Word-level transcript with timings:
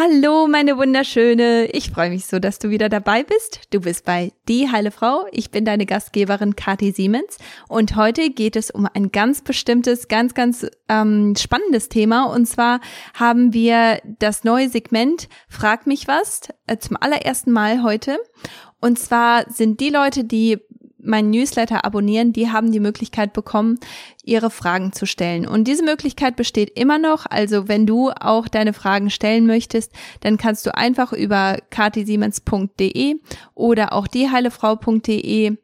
Hallo, 0.00 0.46
meine 0.46 0.78
Wunderschöne. 0.78 1.66
Ich 1.72 1.90
freue 1.90 2.10
mich 2.10 2.26
so, 2.26 2.38
dass 2.38 2.60
du 2.60 2.70
wieder 2.70 2.88
dabei 2.88 3.24
bist. 3.24 3.62
Du 3.70 3.80
bist 3.80 4.04
bei 4.04 4.30
Die 4.46 4.70
Heile 4.70 4.92
Frau. 4.92 5.26
Ich 5.32 5.50
bin 5.50 5.64
deine 5.64 5.86
Gastgeberin 5.86 6.54
Kathi 6.54 6.92
Siemens 6.92 7.36
und 7.66 7.96
heute 7.96 8.30
geht 8.30 8.54
es 8.54 8.70
um 8.70 8.86
ein 8.94 9.10
ganz 9.10 9.42
bestimmtes, 9.42 10.06
ganz, 10.06 10.34
ganz 10.34 10.64
ähm, 10.88 11.34
spannendes 11.36 11.88
Thema. 11.88 12.26
Und 12.32 12.46
zwar 12.46 12.80
haben 13.12 13.52
wir 13.52 14.00
das 14.20 14.44
neue 14.44 14.68
Segment 14.68 15.28
Frag 15.48 15.88
mich 15.88 16.06
was 16.06 16.42
äh, 16.68 16.78
zum 16.78 16.96
allerersten 16.96 17.50
Mal 17.50 17.82
heute. 17.82 18.18
Und 18.80 19.00
zwar 19.00 19.50
sind 19.50 19.80
die 19.80 19.90
Leute, 19.90 20.22
die 20.22 20.58
meinen 21.00 21.30
Newsletter 21.30 21.84
abonnieren, 21.84 22.32
die 22.32 22.50
haben 22.50 22.72
die 22.72 22.80
Möglichkeit 22.80 23.32
bekommen, 23.32 23.78
ihre 24.24 24.50
Fragen 24.50 24.92
zu 24.92 25.06
stellen. 25.06 25.46
Und 25.46 25.68
diese 25.68 25.84
Möglichkeit 25.84 26.36
besteht 26.36 26.78
immer 26.78 26.98
noch. 26.98 27.26
Also 27.26 27.68
wenn 27.68 27.86
du 27.86 28.10
auch 28.10 28.48
deine 28.48 28.72
Fragen 28.72 29.10
stellen 29.10 29.46
möchtest, 29.46 29.92
dann 30.20 30.36
kannst 30.36 30.66
du 30.66 30.74
einfach 30.74 31.12
über 31.12 31.58
katisiemens.de 31.70 33.16
oder 33.54 33.92
auch 33.92 34.06
dieheilefrau.de 34.06 35.56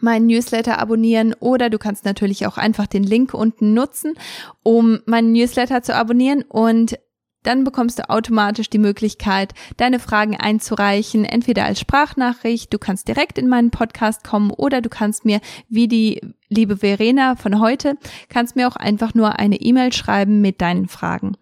meinen 0.00 0.26
Newsletter 0.26 0.78
abonnieren 0.78 1.34
oder 1.38 1.68
du 1.68 1.78
kannst 1.78 2.04
natürlich 2.04 2.46
auch 2.46 2.56
einfach 2.56 2.86
den 2.86 3.04
Link 3.04 3.34
unten 3.34 3.74
nutzen, 3.74 4.14
um 4.62 5.00
meinen 5.04 5.32
Newsletter 5.32 5.82
zu 5.82 5.94
abonnieren 5.94 6.42
und 6.42 6.98
dann 7.42 7.64
bekommst 7.64 7.98
du 7.98 8.08
automatisch 8.08 8.70
die 8.70 8.78
Möglichkeit, 8.78 9.52
deine 9.76 9.98
Fragen 9.98 10.36
einzureichen, 10.36 11.24
entweder 11.24 11.64
als 11.64 11.80
Sprachnachricht, 11.80 12.72
du 12.72 12.78
kannst 12.78 13.08
direkt 13.08 13.38
in 13.38 13.48
meinen 13.48 13.70
Podcast 13.70 14.24
kommen 14.24 14.50
oder 14.50 14.80
du 14.80 14.88
kannst 14.88 15.24
mir, 15.24 15.40
wie 15.68 15.88
die 15.88 16.20
liebe 16.48 16.78
Verena 16.78 17.36
von 17.36 17.60
heute, 17.60 17.96
kannst 18.28 18.56
mir 18.56 18.68
auch 18.68 18.76
einfach 18.76 19.14
nur 19.14 19.38
eine 19.38 19.56
E-Mail 19.56 19.92
schreiben 19.92 20.40
mit 20.40 20.60
deinen 20.60 20.88
Fragen. 20.88 21.36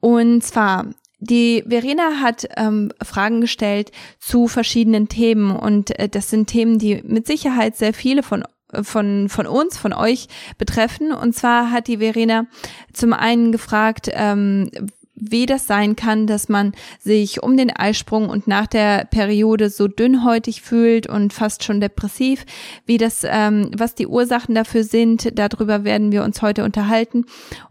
Und 0.00 0.42
zwar 0.42 0.86
die 1.18 1.64
Verena 1.66 2.20
hat 2.20 2.46
ähm, 2.56 2.92
Fragen 3.02 3.40
gestellt 3.40 3.90
zu 4.18 4.48
verschiedenen 4.48 5.08
Themen 5.08 5.50
und 5.56 5.98
äh, 5.98 6.08
das 6.08 6.30
sind 6.30 6.46
Themen, 6.46 6.78
die 6.78 7.02
mit 7.04 7.26
Sicherheit 7.26 7.76
sehr 7.76 7.94
viele 7.94 8.22
von 8.22 8.44
von, 8.82 9.28
von 9.28 9.46
uns, 9.46 9.78
von 9.78 9.92
euch 9.92 10.26
betreffen. 10.58 11.12
Und 11.12 11.34
zwar 11.34 11.70
hat 11.70 11.86
die 11.86 11.98
Verena 11.98 12.46
zum 12.92 13.12
einen 13.12 13.52
gefragt, 13.52 14.10
ähm, 14.12 14.70
wie 15.16 15.46
das 15.46 15.66
sein 15.66 15.96
kann, 15.96 16.26
dass 16.26 16.48
man 16.48 16.72
sich 17.00 17.42
um 17.42 17.56
den 17.56 17.74
Eisprung 17.74 18.28
und 18.28 18.46
nach 18.46 18.66
der 18.66 19.06
Periode 19.06 19.70
so 19.70 19.88
dünnhäutig 19.88 20.60
fühlt 20.62 21.08
und 21.08 21.32
fast 21.32 21.64
schon 21.64 21.80
depressiv, 21.80 22.44
wie 22.84 22.98
das, 22.98 23.24
ähm, 23.28 23.70
was 23.76 23.94
die 23.94 24.06
Ursachen 24.06 24.54
dafür 24.54 24.84
sind, 24.84 25.38
darüber 25.38 25.84
werden 25.84 26.12
wir 26.12 26.22
uns 26.22 26.42
heute 26.42 26.64
unterhalten. 26.64 27.24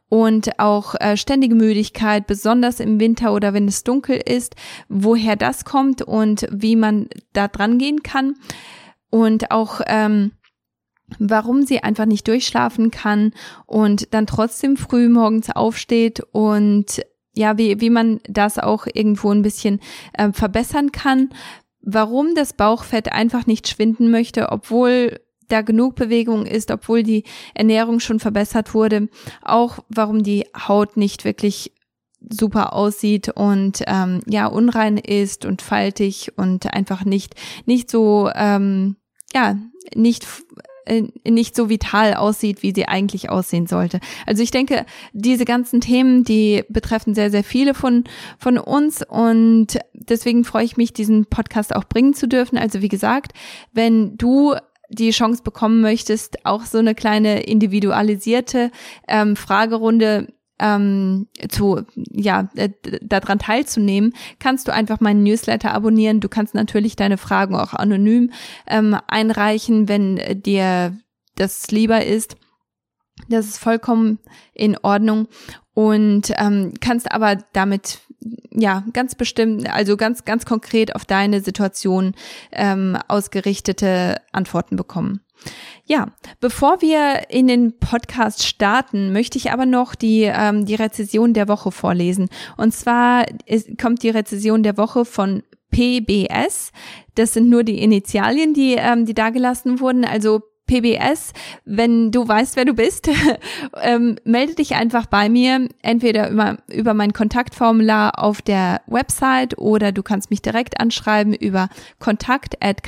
Und 0.10 0.60
auch 0.60 0.96
äh, 1.00 1.18
ständige 1.18 1.56
Müdigkeit, 1.56 2.28
besonders 2.28 2.80
im 2.80 3.00
Winter 3.00 3.34
oder 3.34 3.54
wenn 3.54 3.68
es 3.68 3.84
dunkel 3.84 4.22
ist, 4.24 4.56
woher 4.88 5.36
das 5.36 5.66
kommt 5.66 6.02
und 6.02 6.48
wie 6.52 6.76
man 6.76 7.08
da 7.34 7.48
dran 7.48 7.78
gehen 7.78 8.02
kann. 8.04 8.36
Und 9.10 9.52
auch 9.52 9.82
ähm, 9.88 10.32
warum 11.20 11.66
sie 11.66 11.84
einfach 11.84 12.06
nicht 12.06 12.28
durchschlafen 12.28 12.92
kann 12.92 13.34
und 13.66 14.14
dann 14.14 14.28
trotzdem 14.28 14.78
früh 14.78 15.10
morgens 15.10 15.50
aufsteht 15.50 16.22
und 16.32 17.02
ja, 17.36 17.58
wie, 17.58 17.82
wie 17.82 17.90
man 17.90 18.20
das 18.28 18.58
auch 18.58 18.88
irgendwo 18.92 19.32
ein 19.32 19.42
bisschen 19.42 19.80
äh, 20.14 20.32
verbessern 20.32 20.92
kann, 20.92 21.30
warum 21.82 22.34
das 22.36 22.54
Bauchfett 22.54 23.12
einfach 23.12 23.46
nicht 23.46 23.68
schwinden 23.68 24.10
möchte, 24.10 24.52
obwohl 24.52 25.20
da 25.48 25.62
genug 25.62 25.96
Bewegung 25.96 26.46
ist, 26.46 26.72
obwohl 26.72 27.04
die 27.04 27.24
Ernährung 27.54 28.00
schon 28.00 28.20
verbessert 28.20 28.74
wurde, 28.74 29.10
auch 29.44 29.80
warum 29.90 30.24
die 30.24 30.46
Haut 30.68 30.98
nicht 30.98 31.24
wirklich 31.26 31.72
super 32.28 32.74
aussieht 32.74 33.30
und 33.30 33.84
ähm, 33.86 34.22
ja 34.26 34.48
unrein 34.48 34.98
ist 34.98 35.46
und 35.46 35.62
faltig 35.62 36.32
und 36.38 36.74
einfach 36.74 37.06
nicht 37.06 37.36
nicht 37.68 37.92
so 37.92 38.32
ähm, 38.34 38.96
ja 39.34 39.58
nicht 39.94 40.26
nicht 41.28 41.56
so 41.56 41.70
vital 41.70 42.14
aussieht, 42.14 42.64
wie 42.64 42.74
sie 42.74 42.88
eigentlich 42.88 43.30
aussehen 43.30 43.68
sollte. 43.68 44.00
Also 44.26 44.44
ich 44.44 44.52
denke, 44.52 44.86
diese 45.14 45.46
ganzen 45.46 45.82
Themen, 45.82 46.24
die 46.24 46.64
betreffen 46.70 47.16
sehr, 47.16 47.32
sehr 47.32 47.44
viele 47.44 47.74
von, 47.74 48.04
von 48.38 48.58
uns 48.58 49.04
und 49.08 49.80
deswegen 49.94 50.44
freue 50.44 50.66
ich 50.66 50.78
mich, 50.78 50.94
diesen 50.94 51.26
Podcast 51.26 51.76
auch 51.76 51.86
bringen 51.86 52.14
zu 52.14 52.28
dürfen. 52.28 52.58
Also 52.58 52.82
wie 52.82 52.90
gesagt, 52.90 53.34
wenn 53.74 54.18
du 54.18 54.56
die 54.90 55.12
Chance 55.12 55.44
bekommen 55.44 55.82
möchtest, 55.82 56.46
auch 56.46 56.64
so 56.64 56.78
eine 56.78 56.96
kleine 56.96 57.44
individualisierte 57.44 58.72
ähm, 59.08 59.36
Fragerunde 59.36 60.28
ähm, 60.60 61.28
zu 61.50 61.82
ja 61.96 62.50
äh, 62.56 62.70
daran 63.02 63.40
teilzunehmen, 63.40 64.14
kannst 64.40 64.68
du 64.68 64.74
einfach 64.74 65.00
meinen 65.00 65.24
Newsletter 65.24 65.74
abonnieren. 65.74 66.20
Du 66.20 66.30
kannst 66.30 66.56
natürlich 66.56 66.96
deine 66.96 67.18
Fragen 67.18 67.56
auch 67.56 67.74
anonym 67.74 68.32
ähm, 68.68 68.98
einreichen, 69.08 69.88
wenn 69.90 70.20
dir 70.42 70.98
das 71.36 71.68
lieber 71.72 72.06
ist. 72.06 72.38
Das 73.30 73.46
ist 73.46 73.58
vollkommen 73.58 74.20
in 74.54 74.78
Ordnung 74.78 75.28
und 75.74 76.32
ähm, 76.38 76.74
kannst 76.80 77.12
aber 77.12 77.38
damit 77.54 78.00
ja 78.52 78.84
ganz 78.94 79.16
bestimmt, 79.16 79.70
also 79.70 79.98
ganz 79.98 80.26
ganz 80.26 80.46
konkret 80.46 80.96
auf 80.96 81.06
deine 81.06 81.42
Situation 81.42 82.16
ähm, 82.52 82.98
ausgerichtete 83.08 84.22
Antworten 84.32 84.76
bekommen. 84.76 85.25
Ja, 85.86 86.08
bevor 86.40 86.82
wir 86.82 87.30
in 87.30 87.48
den 87.48 87.78
Podcast 87.78 88.44
starten, 88.44 89.14
möchte 89.14 89.38
ich 89.38 89.52
aber 89.52 89.66
noch 89.66 89.94
die, 89.94 90.24
ähm, 90.24 90.66
die 90.66 90.76
Rezession 90.76 91.34
der 91.34 91.48
Woche 91.48 91.72
vorlesen. 91.72 92.30
Und 92.58 92.74
zwar 92.74 93.26
ist, 93.46 93.78
kommt 93.78 94.02
die 94.02 94.10
Rezession 94.10 94.64
der 94.64 94.78
Woche 94.78 95.06
von 95.06 95.44
PBS. 95.72 96.72
Das 97.16 97.34
sind 97.34 97.50
nur 97.50 97.64
die 97.64 97.82
Initialien, 97.82 98.54
die, 98.54 98.76
ähm, 98.76 99.06
die 99.06 99.14
dagelassen 99.14 99.80
wurden. 99.80 100.06
Also 100.06 100.42
PBS, 100.68 101.34
wenn 101.64 102.12
du 102.12 102.28
weißt, 102.28 102.56
wer 102.56 102.66
du 102.66 102.74
bist, 102.74 103.10
ähm, 103.82 104.18
melde 104.24 104.56
dich 104.56 104.76
einfach 104.76 105.06
bei 105.06 105.30
mir, 105.30 105.68
entweder 105.82 106.30
über, 106.30 106.58
über 106.68 106.94
mein 106.94 107.14
Kontaktformular 107.14 108.18
auf 108.18 108.42
der 108.42 108.82
Website 108.88 109.58
oder 109.58 109.92
du 109.92 110.02
kannst 110.02 110.32
mich 110.32 110.42
direkt 110.42 110.80
anschreiben 110.80 111.34
über 111.34 111.70
kontakt 112.00 112.56
at 112.64 112.82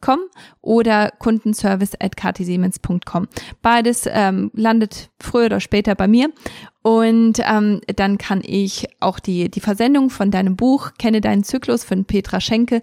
com 0.00 0.20
oder 0.60 1.10
kundenservice 1.18 1.94
at 2.00 2.16
ktsiemens.com. 2.16 3.28
Beides 3.62 4.04
ähm, 4.06 4.50
landet 4.54 5.10
früher 5.20 5.46
oder 5.46 5.60
später 5.60 5.94
bei 5.94 6.08
mir 6.08 6.30
und 6.82 7.40
ähm, 7.44 7.80
dann 7.96 8.18
kann 8.18 8.42
ich 8.44 8.86
auch 9.00 9.18
die, 9.18 9.50
die 9.50 9.60
Versendung 9.60 10.10
von 10.10 10.30
deinem 10.30 10.56
Buch 10.56 10.92
Kenne 10.98 11.20
deinen 11.20 11.44
Zyklus 11.44 11.84
von 11.84 12.04
Petra 12.04 12.40
Schenke, 12.40 12.82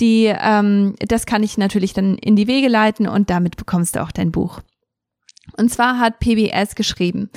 die, 0.00 0.26
ähm, 0.26 0.94
das 1.00 1.26
kann 1.26 1.42
ich 1.42 1.58
natürlich 1.58 1.92
dann 1.92 2.16
in 2.18 2.36
die 2.36 2.46
Wege 2.46 2.68
leiten 2.68 3.08
und 3.08 3.30
damit 3.30 3.56
bekommst 3.56 3.96
du 3.96 4.02
auch 4.02 4.12
dein 4.12 4.30
Buch. 4.30 4.60
Und 5.56 5.70
zwar 5.70 5.98
hat 5.98 6.18
PBS 6.18 6.74
geschrieben, 6.74 7.30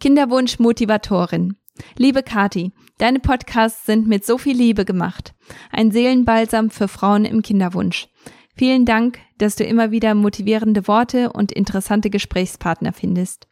Kinderwunsch 0.00 0.58
Motivatorin. 0.58 1.56
Liebe 1.96 2.22
Kati, 2.22 2.72
deine 2.98 3.18
Podcasts 3.18 3.86
sind 3.86 4.06
mit 4.06 4.26
so 4.26 4.36
viel 4.36 4.56
Liebe 4.56 4.84
gemacht. 4.84 5.34
Ein 5.70 5.90
Seelenbalsam 5.90 6.70
für 6.70 6.88
Frauen 6.88 7.24
im 7.24 7.42
Kinderwunsch. 7.42 8.08
Vielen 8.54 8.84
Dank, 8.84 9.18
dass 9.38 9.56
du 9.56 9.64
immer 9.64 9.90
wieder 9.90 10.14
motivierende 10.14 10.86
Worte 10.86 11.32
und 11.32 11.52
interessante 11.52 12.10
Gesprächspartner 12.10 12.92
findest. 12.92 13.48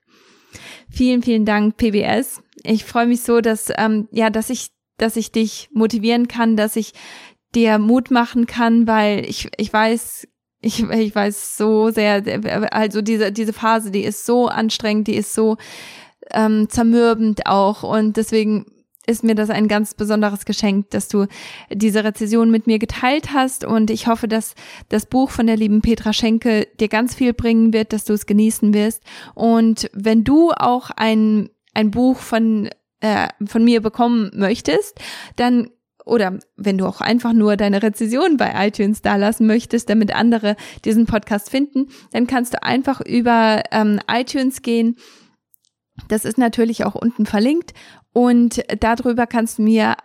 Vielen, 0.91 1.23
vielen 1.23 1.45
Dank, 1.45 1.77
PBS. 1.77 2.43
Ich 2.63 2.85
freue 2.85 3.07
mich 3.07 3.23
so, 3.23 3.41
dass 3.41 3.73
ähm, 3.77 4.09
ja, 4.11 4.31
dass 4.31 4.51
ich, 4.51 4.71
dass 4.99 5.17
ich 5.17 5.33
dich 5.33 5.69
motivieren 5.73 6.29
kann, 6.29 6.57
dass 6.57 6.77
ich 6.77 6.93
dir 7.55 7.79
Mut 7.79 8.11
machen 8.11 8.47
kann, 8.47 8.87
weil 8.87 9.25
ich 9.25 9.49
ich 9.57 9.73
weiß 9.73 10.29
ich, 10.61 10.83
ich 10.83 11.15
weiß 11.15 11.57
so 11.57 11.91
sehr, 11.91 12.23
also 12.71 13.01
diese, 13.01 13.33
diese 13.33 13.55
Phase, 13.55 13.91
die 13.91 14.05
ist 14.05 14.27
so 14.27 14.47
anstrengend, 14.49 15.09
die 15.09 15.15
ist 15.15 15.33
so 15.33 15.57
ähm, 16.33 16.69
zermürbend 16.69 17.47
auch 17.47 17.83
und 17.83 18.17
deswegen 18.17 18.67
ist 19.11 19.25
mir 19.25 19.35
das 19.35 19.51
ein 19.51 19.69
ganz 19.69 19.95
besonderes 19.95 20.45
Geschenk, 20.45 20.91
dass 20.91 21.09
du 21.09 21.27
diese 21.71 22.05
Rezession 22.05 22.51
mit 22.51 22.67
mir 22.67 22.79
geteilt 22.79 23.33
hast. 23.35 23.65
Und 23.65 23.91
ich 23.91 24.07
hoffe, 24.07 24.29
dass 24.29 24.55
das 24.89 25.07
Buch 25.07 25.31
von 25.31 25.47
der 25.47 25.57
lieben 25.57 25.83
Petra 25.83 26.13
Schenke 26.13 26.69
dir 26.79 26.89
ganz 26.89 27.15
viel 27.15 27.35
bringen 27.35 27.73
wird, 27.73 27.93
dass 27.93 28.05
du 28.05 28.13
es 28.13 28.27
genießen 28.27 28.73
wirst. 28.73 29.03
Und 29.35 29.91
wenn 29.93 30.25
du 30.25 30.53
auch 30.53 30.91
ein 30.91 31.51
ein 31.73 31.91
Buch 31.91 32.19
von 32.19 32.69
äh, 33.01 33.29
von 33.47 33.65
mir 33.65 33.81
bekommen 33.81 34.31
möchtest, 34.35 34.99
dann 35.37 35.71
oder 36.05 36.39
wenn 36.57 36.79
du 36.79 36.87
auch 36.87 37.01
einfach 37.01 37.33
nur 37.33 37.57
deine 37.57 37.83
Rezession 37.83 38.37
bei 38.37 38.67
iTunes 38.67 39.03
da 39.03 39.17
lassen 39.17 39.47
möchtest, 39.47 39.89
damit 39.91 40.15
andere 40.15 40.57
diesen 40.85 41.07
Podcast 41.07 41.51
finden, 41.51 41.89
dann 42.13 42.27
kannst 42.27 42.55
du 42.55 42.63
einfach 42.63 43.01
über 43.01 43.63
ähm, 43.71 44.01
iTunes 44.11 44.63
gehen. 44.63 44.97
Das 46.09 46.25
ist 46.25 46.39
natürlich 46.39 46.85
auch 46.85 46.95
unten 46.95 47.27
verlinkt 47.27 47.75
und 48.13 48.63
darüber 48.81 49.27
kannst 49.27 49.59
du 49.59 49.63
mir 49.63 49.97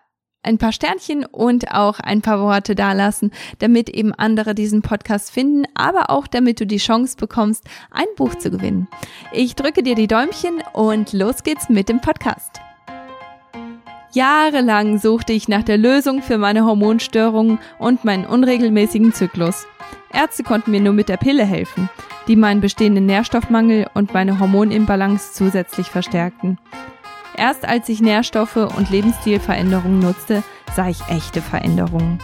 ein 0.46 0.58
paar 0.58 0.72
Sternchen 0.72 1.26
und 1.26 1.72
auch 1.72 2.00
ein 2.00 2.22
paar 2.22 2.40
Worte 2.40 2.76
dalassen, 2.76 3.32
damit 3.60 3.90
eben 3.90 4.14
andere 4.14 4.54
diesen 4.54 4.82
Podcast 4.82 5.32
finden, 5.32 5.64
aber 5.74 6.10
auch 6.10 6.28
damit 6.28 6.60
du 6.60 6.68
die 6.68 6.78
Chance 6.78 7.18
bekommst, 7.18 7.66
ein 7.92 8.06
Buch 8.16 8.36
zu 8.36 8.52
gewinnen. 8.52 8.88
Ich 9.34 9.56
drücke 9.56 9.84
dir 9.84 9.96
die 9.96 10.08
Däumchen 10.08 10.62
und 10.74 11.14
los 11.14 11.44
geht's 11.44 11.70
mit 11.70 11.90
dem 11.90 12.00
Podcast. 12.00 12.62
Jahrelang 14.14 14.98
suchte 15.00 15.34
ich 15.34 15.50
nach 15.50 15.64
der 15.64 15.78
Lösung 15.78 16.22
für 16.22 16.38
meine 16.38 16.64
Hormonstörungen 16.64 17.60
und 17.80 18.06
meinen 18.06 18.26
unregelmäßigen 18.26 19.14
Zyklus. 19.14 19.68
Ärzte 20.14 20.44
konnten 20.44 20.72
mir 20.72 20.80
nur 20.80 20.94
mit 20.94 21.10
der 21.10 21.18
Pille 21.18 21.44
helfen, 21.44 21.90
die 22.28 22.38
meinen 22.38 22.62
bestehenden 22.62 23.08
Nährstoffmangel 23.08 23.88
und 23.94 24.14
meine 24.14 24.40
Hormonimbalance 24.40 25.34
zusätzlich 25.34 25.88
verstärkten. 25.88 26.58
Erst 27.38 27.66
als 27.66 27.90
ich 27.90 28.02
Nährstoffe 28.02 28.56
und 28.56 28.90
Lebensstilveränderungen 28.90 30.00
nutzte, 30.00 30.44
sah 30.76 30.88
ich 30.88 31.02
echte 31.10 31.42
Veränderungen. 31.42 32.20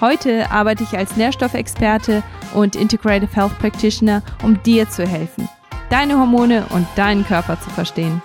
Heute 0.00 0.50
arbeite 0.50 0.84
ich 0.84 0.96
als 0.96 1.16
Nährstoffexperte 1.16 2.22
und 2.54 2.76
Integrative 2.76 3.34
Health 3.34 3.58
Practitioner, 3.58 4.22
um 4.42 4.62
dir 4.62 4.88
zu 4.88 5.06
helfen, 5.06 5.48
deine 5.90 6.18
Hormone 6.18 6.66
und 6.70 6.86
deinen 6.96 7.26
Körper 7.26 7.60
zu 7.60 7.70
verstehen. 7.70 8.22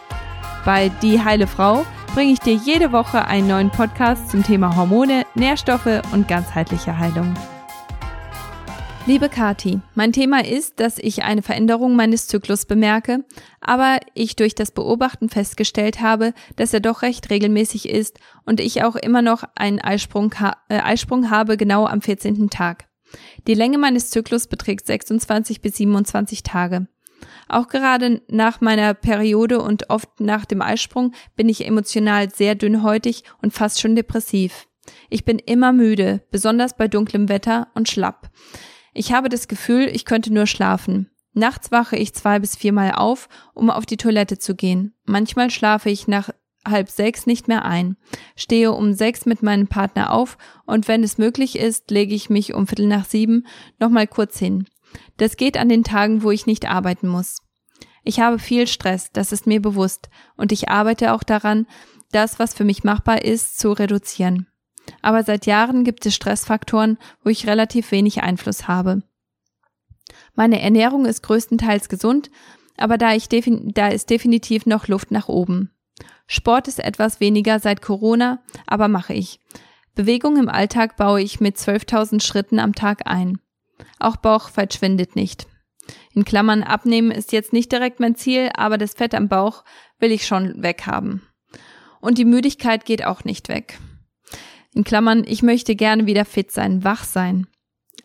Bei 0.66 0.90
Die 1.02 1.24
Heile 1.24 1.48
Frau 1.48 1.86
bringe 2.14 2.31
ich 2.31 2.40
dir 2.40 2.54
jede 2.54 2.92
Woche 2.92 3.25
einen 3.25 3.48
neuen 3.48 3.70
Podcast 3.70 4.30
zum 4.30 4.44
Thema 4.44 4.75
Hormone, 4.75 5.25
Nährstoffe 5.34 6.02
und 6.12 6.28
ganzheitliche 6.28 6.98
Heilung. 6.98 7.34
Liebe 9.05 9.27
Kati, 9.27 9.81
mein 9.95 10.13
Thema 10.13 10.45
ist, 10.45 10.79
dass 10.79 10.97
ich 10.97 11.23
eine 11.23 11.41
Veränderung 11.41 11.97
meines 11.97 12.27
Zyklus 12.27 12.65
bemerke, 12.65 13.25
aber 13.59 14.00
ich 14.13 14.38
durch 14.38 14.55
das 14.55 14.71
Beobachten 14.71 15.27
festgestellt 15.27 16.00
habe, 16.00 16.33
dass 16.55 16.73
er 16.73 16.79
doch 16.79 17.01
recht 17.01 17.29
regelmäßig 17.29 17.89
ist 17.89 18.19
und 18.45 18.61
ich 18.61 18.81
auch 18.81 18.95
immer 18.95 19.21
noch 19.21 19.44
einen 19.55 19.81
Eisprung, 19.81 20.33
äh, 20.69 20.79
Eisprung 20.79 21.29
habe 21.29 21.57
genau 21.57 21.85
am 21.85 22.00
14. 22.00 22.50
Tag. 22.50 22.88
Die 23.45 23.55
Länge 23.55 23.77
meines 23.77 24.09
Zyklus 24.09 24.47
beträgt 24.47 24.88
26 24.88 25.61
bis 25.61 25.75
27 25.75 26.44
Tage. 26.44 26.88
Auch 27.50 27.67
gerade 27.67 28.21
nach 28.29 28.61
meiner 28.61 28.94
Periode 28.94 29.61
und 29.61 29.89
oft 29.89 30.21
nach 30.21 30.45
dem 30.45 30.61
Eisprung 30.61 31.11
bin 31.35 31.50
ich 31.50 31.67
emotional 31.67 32.29
sehr 32.29 32.55
dünnhäutig 32.55 33.25
und 33.41 33.53
fast 33.53 33.81
schon 33.81 33.97
depressiv. 33.97 34.65
Ich 35.09 35.25
bin 35.25 35.39
immer 35.39 35.73
müde, 35.73 36.21
besonders 36.31 36.77
bei 36.77 36.88
dunklem 36.88 37.27
Wetter 37.27 37.67
und 37.73 37.89
schlapp. 37.89 38.29
Ich 38.94 39.12
habe 39.12 39.30
das 39.30 39.48
Gefühl, 39.48 39.90
ich 39.92 40.06
könnte 40.06 40.34
nur 40.34 40.48
schlafen. 40.48 41.10
Nachts 41.34 41.72
wache 41.72 41.95
ich 41.95 42.13
zwei 42.13 42.40
bis 42.40 42.56
viermal 42.56 42.92
auf, 42.92 43.28
um 43.54 43.69
auf 43.69 43.86
die 43.86 43.98
Toilette 43.98 44.38
zu 44.38 44.56
gehen. 44.56 44.94
Manchmal 45.06 45.50
schlafe 45.50 45.90
ich 45.90 46.07
nach 46.07 46.30
halb 46.66 46.90
sechs 46.90 47.25
nicht 47.25 47.48
mehr 47.48 47.66
ein, 47.66 47.98
stehe 48.36 48.72
um 48.72 48.94
sechs 48.94 49.25
mit 49.25 49.44
meinem 49.44 49.68
Partner 49.68 50.13
auf 50.13 50.38
und 50.66 50.88
wenn 50.88 51.04
es 51.04 51.18
möglich 51.18 51.57
ist, 51.57 51.92
lege 51.92 52.16
ich 52.16 52.30
mich 52.30 52.54
um 52.54 52.68
Viertel 52.68 52.88
nach 52.88 53.06
sieben 53.06 53.45
nochmal 53.80 54.07
kurz 54.07 54.40
hin. 54.40 54.66
Das 55.18 55.38
geht 55.38 55.57
an 55.57 55.69
den 55.69 55.84
Tagen, 55.84 56.24
wo 56.24 56.31
ich 56.31 56.46
nicht 56.46 56.69
arbeiten 56.69 57.07
muss. 57.07 57.42
Ich 58.04 58.19
habe 58.19 58.39
viel 58.39 58.68
Stress, 58.68 59.12
das 59.12 59.31
ist 59.31 59.48
mir 59.48 59.62
bewusst, 59.62 60.10
und 60.36 60.51
ich 60.51 60.69
arbeite 60.69 61.13
auch 61.13 61.24
daran, 61.24 61.68
das, 62.12 62.38
was 62.38 62.54
für 62.54 62.63
mich 62.63 62.84
machbar 62.84 63.24
ist, 63.24 63.57
zu 63.60 63.72
reduzieren. 63.72 64.48
Aber 65.01 65.24
seit 65.24 65.45
Jahren 65.45 65.83
gibt 65.83 66.06
es 66.06 66.15
Stressfaktoren, 66.15 66.97
wo 67.24 67.30
ich 67.30 67.47
relativ 67.47 67.91
wenig 67.91 68.21
Einfluss 68.21 68.68
habe. 68.68 69.03
Meine 70.35 70.62
Ernährung 70.62 71.06
ist 71.06 71.24
größtenteils 71.24 71.89
gesund, 71.89 72.30
aber 72.77 72.97
da, 72.97 73.13
ich 73.13 73.30
da 73.30 73.88
ist 73.88 74.09
definitiv 74.09 74.65
noch 74.65 74.88
Luft 74.88 75.12
nach 75.12 75.27
oben. 75.27 75.71
Sport 76.27 76.68
ist 76.68 76.80
etwas 76.80 77.19
weniger 77.19 77.59
seit 77.59 77.81
Corona, 77.81 78.41
aber 78.65 78.88
mache 78.88 79.13
ich. 79.13 79.39
Bewegung 79.95 80.38
im 80.38 80.50
Alltag 80.50 80.97
baue 80.97 81.21
ich 81.21 81.39
mit 81.39 81.57
12.000 81.57 82.21
Schritten 82.24 82.59
am 82.59 82.74
Tag 82.74 83.06
ein. 83.06 83.39
Auch 84.00 84.15
Bauchfett 84.15 84.74
schwindet 84.74 85.15
nicht. 85.15 85.47
In 86.13 86.25
Klammern 86.25 86.63
abnehmen 86.63 87.12
ist 87.12 87.31
jetzt 87.31 87.53
nicht 87.53 87.71
direkt 87.71 88.00
mein 88.00 88.15
Ziel, 88.15 88.50
aber 88.56 88.77
das 88.77 88.94
Fett 88.94 89.13
am 89.13 89.27
Bauch 89.27 89.63
will 90.00 90.12
ich 90.12 90.25
schon 90.25 90.63
weghaben. 90.63 91.21
Und 92.00 92.18
die 92.18 92.25
Müdigkeit 92.25 92.86
geht 92.86 93.06
auch 93.06 93.24
nicht 93.24 93.50
weg. 93.50 93.79
In 94.74 94.84
Klammern, 94.84 95.24
ich 95.25 95.44
möchte 95.44 95.75
gerne 95.75 96.06
wieder 96.06 96.25
fit 96.25 96.52
sein, 96.52 96.84
wach 96.84 97.04
sein. 97.04 97.48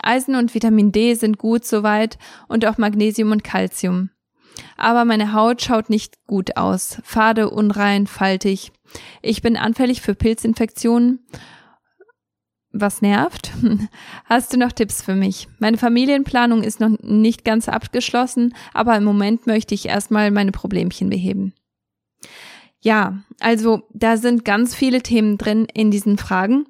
Eisen 0.00 0.34
und 0.34 0.54
Vitamin 0.54 0.92
D 0.92 1.14
sind 1.14 1.38
gut 1.38 1.64
soweit 1.64 2.18
und 2.46 2.64
auch 2.66 2.78
Magnesium 2.78 3.32
und 3.32 3.42
Calcium. 3.42 4.10
Aber 4.76 5.04
meine 5.04 5.32
Haut 5.32 5.62
schaut 5.62 5.90
nicht 5.90 6.26
gut 6.26 6.56
aus, 6.56 7.00
fade, 7.04 7.50
unrein, 7.50 8.06
faltig. 8.06 8.72
Ich 9.22 9.42
bin 9.42 9.56
anfällig 9.56 10.02
für 10.02 10.14
Pilzinfektionen. 10.14 11.26
Was 12.70 13.00
nervt? 13.02 13.50
Hast 14.24 14.52
du 14.52 14.58
noch 14.58 14.72
Tipps 14.72 15.02
für 15.02 15.14
mich? 15.14 15.48
Meine 15.58 15.78
Familienplanung 15.78 16.62
ist 16.62 16.80
noch 16.80 16.90
nicht 17.00 17.44
ganz 17.44 17.68
abgeschlossen, 17.68 18.54
aber 18.74 18.96
im 18.96 19.04
Moment 19.04 19.46
möchte 19.46 19.74
ich 19.74 19.86
erstmal 19.86 20.30
meine 20.30 20.52
Problemchen 20.52 21.08
beheben. 21.08 21.54
Ja, 22.80 23.18
also 23.40 23.82
da 23.92 24.16
sind 24.16 24.44
ganz 24.44 24.74
viele 24.74 25.02
Themen 25.02 25.38
drin 25.38 25.66
in 25.72 25.90
diesen 25.90 26.18
Fragen. 26.18 26.66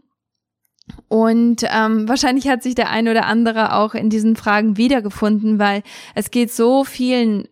Und 1.08 1.64
ähm, 1.64 2.08
wahrscheinlich 2.08 2.48
hat 2.48 2.62
sich 2.62 2.74
der 2.74 2.90
ein 2.90 3.08
oder 3.08 3.26
andere 3.26 3.74
auch 3.74 3.94
in 3.94 4.08
diesen 4.08 4.36
Fragen 4.36 4.78
wiedergefunden, 4.78 5.58
weil 5.58 5.82
es 6.14 6.30
geht 6.30 6.50
so 6.50 6.84
vielen 6.84 7.44
äh, 7.44 7.48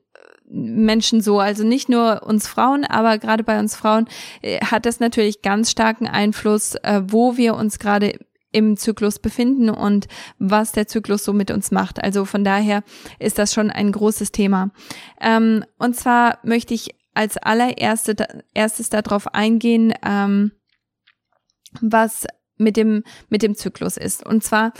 Menschen 0.48 1.20
so, 1.20 1.38
also 1.38 1.62
nicht 1.62 1.90
nur 1.90 2.22
uns 2.22 2.46
Frauen, 2.48 2.84
aber 2.84 3.18
gerade 3.18 3.44
bei 3.44 3.58
uns 3.58 3.76
Frauen 3.76 4.08
äh, 4.40 4.58
hat 4.60 4.86
das 4.86 5.00
natürlich 5.00 5.42
ganz 5.42 5.70
starken 5.70 6.06
Einfluss, 6.06 6.76
äh, 6.76 7.02
wo 7.06 7.36
wir 7.36 7.56
uns 7.56 7.78
gerade 7.78 8.18
im 8.52 8.78
Zyklus 8.78 9.18
befinden 9.18 9.68
und 9.68 10.06
was 10.38 10.72
der 10.72 10.86
Zyklus 10.86 11.24
so 11.24 11.34
mit 11.34 11.50
uns 11.50 11.70
macht. 11.70 12.02
Also 12.02 12.24
von 12.24 12.42
daher 12.42 12.84
ist 13.18 13.38
das 13.38 13.52
schon 13.52 13.70
ein 13.70 13.92
großes 13.92 14.32
Thema. 14.32 14.70
Ähm, 15.20 15.62
und 15.78 15.94
zwar 15.94 16.38
möchte 16.42 16.72
ich 16.72 16.94
als 17.16 17.36
allererste, 17.38 18.44
erstes 18.54 18.90
darauf 18.90 19.34
eingehen, 19.34 19.94
ähm, 20.04 20.52
was 21.80 22.26
mit 22.56 22.76
dem, 22.76 23.04
mit 23.28 23.42
dem 23.42 23.54
Zyklus 23.54 23.96
ist. 23.96 24.24
Und 24.24 24.44
zwar 24.44 24.72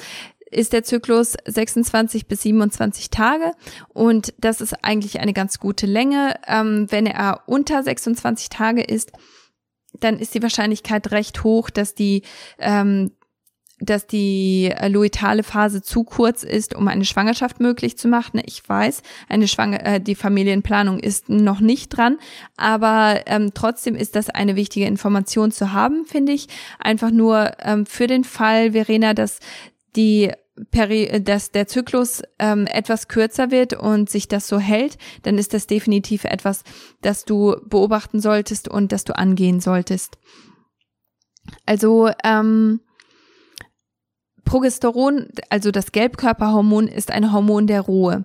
ist 0.51 0.73
der 0.73 0.85
Zyklus 0.85 1.35
26 1.45 2.29
bis 2.29 2.43
27 2.43 3.11
Tage 3.11 3.53
und 3.89 4.33
das 4.39 4.61
ist 4.61 4.85
eigentlich 4.85 5.21
eine 5.21 5.33
ganz 5.33 5.59
gute 5.59 5.87
Länge. 5.87 6.39
Ähm, 6.47 6.87
wenn 6.91 7.07
er 7.07 7.43
unter 7.47 7.83
26 7.83 8.49
Tage 8.49 8.83
ist, 8.83 9.13
dann 9.99 10.19
ist 10.19 10.35
die 10.35 10.43
Wahrscheinlichkeit 10.43 11.11
recht 11.11 11.43
hoch, 11.43 11.71
dass 11.71 11.95
die 11.95 12.23
ähm, 12.59 13.13
dass 13.79 14.07
die 14.07 14.73
luitale 14.89 15.43
Phase 15.43 15.83
zu 15.83 16.05
kurz 16.05 16.43
ist, 16.43 16.75
um 16.75 16.89
eine 16.89 17.05
Schwangerschaft 17.05 17.61
möglich 17.61 17.99
zu 17.99 18.09
machen. 18.09 18.41
Ich 18.45 18.67
weiß, 18.67 19.03
eine 19.29 19.49
Schwanger 19.49 19.85
äh, 19.85 20.01
die 20.01 20.15
Familienplanung 20.15 20.99
ist 20.99 21.29
noch 21.29 21.61
nicht 21.61 21.91
dran, 21.91 22.19
aber 22.57 23.23
ähm, 23.27 23.53
trotzdem 23.53 23.95
ist 23.95 24.17
das 24.17 24.31
eine 24.31 24.57
wichtige 24.57 24.87
Information 24.87 25.51
zu 25.51 25.73
haben, 25.73 26.07
finde 26.07 26.33
ich. 26.33 26.49
Einfach 26.79 27.11
nur 27.11 27.53
ähm, 27.61 27.85
für 27.85 28.07
den 28.07 28.25
Fall, 28.25 28.73
Verena, 28.73 29.13
dass 29.13 29.41
die 29.95 30.33
Peri 30.71 31.23
dass 31.23 31.51
der 31.51 31.67
Zyklus 31.67 32.23
ähm, 32.39 32.67
etwas 32.67 33.09
kürzer 33.09 33.51
wird 33.51 33.75
und 33.75 34.09
sich 34.09 34.27
das 34.27 34.49
so 34.49 34.59
hält, 34.59 34.97
dann 35.23 35.37
ist 35.37 35.53
das 35.53 35.67
definitiv 35.67 36.25
etwas, 36.25 36.65
das 37.03 37.27
du 37.27 37.57
beobachten 37.67 38.21
solltest 38.21 38.67
und 38.69 38.91
das 38.93 39.05
du 39.05 39.15
angehen 39.15 39.61
solltest. 39.61 40.17
Also 41.67 42.11
ähm, 42.25 42.81
Progesteron, 44.47 45.27
also 45.51 45.71
das 45.71 45.93
Gelbkörperhormon, 45.93 46.89
ist 46.89 47.11
ein 47.11 47.33
Hormon 47.33 47.67
der 47.67 47.83
Ruhe. 47.83 48.25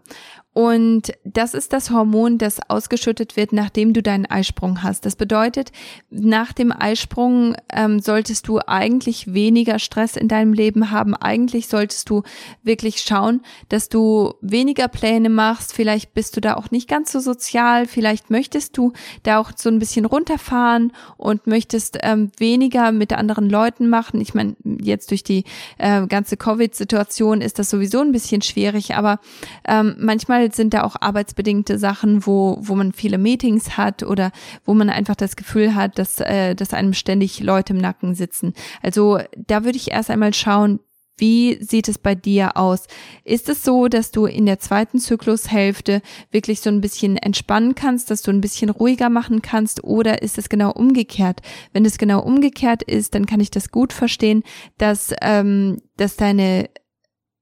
Und 0.53 1.13
das 1.23 1.53
ist 1.53 1.71
das 1.71 1.91
Hormon, 1.91 2.37
das 2.37 2.59
ausgeschüttet 2.69 3.37
wird, 3.37 3.53
nachdem 3.53 3.93
du 3.93 4.03
deinen 4.03 4.25
Eisprung 4.25 4.83
hast. 4.83 5.05
Das 5.05 5.15
bedeutet, 5.15 5.71
nach 6.09 6.51
dem 6.51 6.73
Eisprung 6.73 7.55
ähm, 7.71 7.99
solltest 7.99 8.49
du 8.49 8.59
eigentlich 8.59 9.33
weniger 9.33 9.79
Stress 9.79 10.17
in 10.17 10.27
deinem 10.27 10.51
Leben 10.51 10.91
haben. 10.91 11.15
Eigentlich 11.15 11.69
solltest 11.69 12.09
du 12.09 12.23
wirklich 12.63 12.99
schauen, 12.99 13.41
dass 13.69 13.87
du 13.87 14.33
weniger 14.41 14.89
Pläne 14.89 15.29
machst. 15.29 15.71
Vielleicht 15.73 16.13
bist 16.13 16.35
du 16.35 16.41
da 16.41 16.55
auch 16.55 16.69
nicht 16.69 16.89
ganz 16.89 17.13
so 17.13 17.21
sozial. 17.21 17.85
Vielleicht 17.85 18.29
möchtest 18.29 18.77
du 18.77 18.91
da 19.23 19.37
auch 19.37 19.51
so 19.55 19.69
ein 19.69 19.79
bisschen 19.79 20.03
runterfahren 20.03 20.91
und 21.15 21.47
möchtest 21.47 21.97
ähm, 22.01 22.29
weniger 22.37 22.91
mit 22.91 23.13
anderen 23.13 23.49
Leuten 23.49 23.87
machen. 23.87 24.19
Ich 24.19 24.33
meine, 24.33 24.57
jetzt 24.65 25.11
durch 25.11 25.23
die 25.23 25.45
äh, 25.77 26.05
ganze 26.07 26.35
Covid-Situation 26.35 27.39
ist 27.39 27.57
das 27.57 27.69
sowieso 27.69 28.01
ein 28.01 28.11
bisschen 28.11 28.41
schwierig, 28.41 28.95
aber 28.95 29.21
ähm, 29.65 29.95
manchmal 29.97 30.40
manchmal 30.41 30.55
sind 30.55 30.73
da 30.73 30.83
auch 30.83 30.95
arbeitsbedingte 30.99 31.77
Sachen, 31.77 32.25
wo, 32.25 32.57
wo 32.61 32.75
man 32.75 32.93
viele 32.93 33.17
Meetings 33.17 33.77
hat 33.77 34.03
oder 34.03 34.31
wo 34.65 34.73
man 34.73 34.89
einfach 34.89 35.15
das 35.15 35.35
Gefühl 35.35 35.75
hat, 35.75 35.97
dass, 35.97 36.19
äh, 36.19 36.55
dass 36.55 36.73
einem 36.73 36.93
ständig 36.93 37.39
Leute 37.39 37.73
im 37.73 37.79
Nacken 37.79 38.15
sitzen. 38.15 38.53
Also 38.81 39.19
da 39.35 39.63
würde 39.63 39.77
ich 39.77 39.91
erst 39.91 40.09
einmal 40.09 40.33
schauen, 40.33 40.79
wie 41.17 41.63
sieht 41.63 41.87
es 41.87 41.99
bei 41.99 42.15
dir 42.15 42.57
aus? 42.57 42.87
Ist 43.23 43.47
es 43.47 43.63
so, 43.63 43.87
dass 43.87 44.09
du 44.09 44.25
in 44.25 44.47
der 44.47 44.57
zweiten 44.57 44.97
Zyklushälfte 44.97 46.01
wirklich 46.31 46.61
so 46.61 46.71
ein 46.71 46.81
bisschen 46.81 47.15
entspannen 47.15 47.75
kannst, 47.75 48.09
dass 48.09 48.23
du 48.23 48.31
ein 48.31 48.41
bisschen 48.41 48.71
ruhiger 48.71 49.09
machen 49.09 49.43
kannst 49.43 49.83
oder 49.83 50.23
ist 50.23 50.39
es 50.39 50.49
genau 50.49 50.71
umgekehrt? 50.71 51.41
Wenn 51.73 51.85
es 51.85 51.99
genau 51.99 52.21
umgekehrt 52.21 52.81
ist, 52.81 53.13
dann 53.13 53.27
kann 53.27 53.39
ich 53.39 53.51
das 53.51 53.69
gut 53.69 53.93
verstehen, 53.93 54.41
dass, 54.79 55.13
ähm, 55.21 55.81
dass 55.95 56.15
deine 56.15 56.69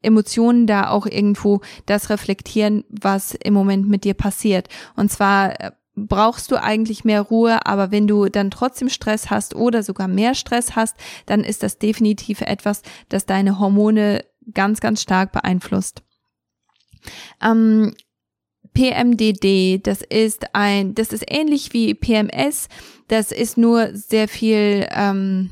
Emotionen 0.02 0.68
da 0.68 0.90
auch 0.90 1.06
irgendwo 1.06 1.62
das 1.86 2.10
reflektieren, 2.10 2.86
was 2.90 3.34
im 3.34 3.54
Moment 3.54 3.88
mit 3.88 4.04
dir 4.04 4.14
passiert. 4.14 4.70
Und 4.96 5.12
zwar 5.12 5.60
äh, 5.60 5.72
brauchst 5.96 6.52
du 6.52 6.62
eigentlich 6.62 7.04
mehr 7.04 7.22
Ruhe, 7.22 7.66
aber 7.66 7.92
wenn 7.92 8.08
du 8.08 8.30
dann 8.30 8.52
trotzdem 8.52 8.90
Stress 8.90 9.30
hast 9.30 9.56
oder 9.56 9.84
sogar 9.84 10.08
mehr 10.08 10.36
Stress 10.36 10.76
hast, 10.76 10.96
dann 11.26 11.44
ist 11.44 11.64
das 11.64 11.78
definitiv 11.78 12.42
etwas, 12.42 12.82
das 13.10 13.26
deine 13.26 13.60
Hormone 13.60 14.24
ganz, 14.54 14.80
ganz 14.80 15.02
stark 15.02 15.32
beeinflusst. 15.32 16.04
Ähm, 17.42 17.94
PMDD, 18.74 19.80
das 19.84 20.02
ist 20.02 20.56
ein, 20.56 20.96
das 20.96 21.12
ist 21.12 21.26
ähnlich 21.28 21.74
wie 21.74 21.94
PMS, 21.94 22.70
das 23.08 23.32
ist 23.32 23.58
nur 23.58 23.90
sehr 23.94 24.28
viel 24.28 24.88
ähm, 24.92 25.50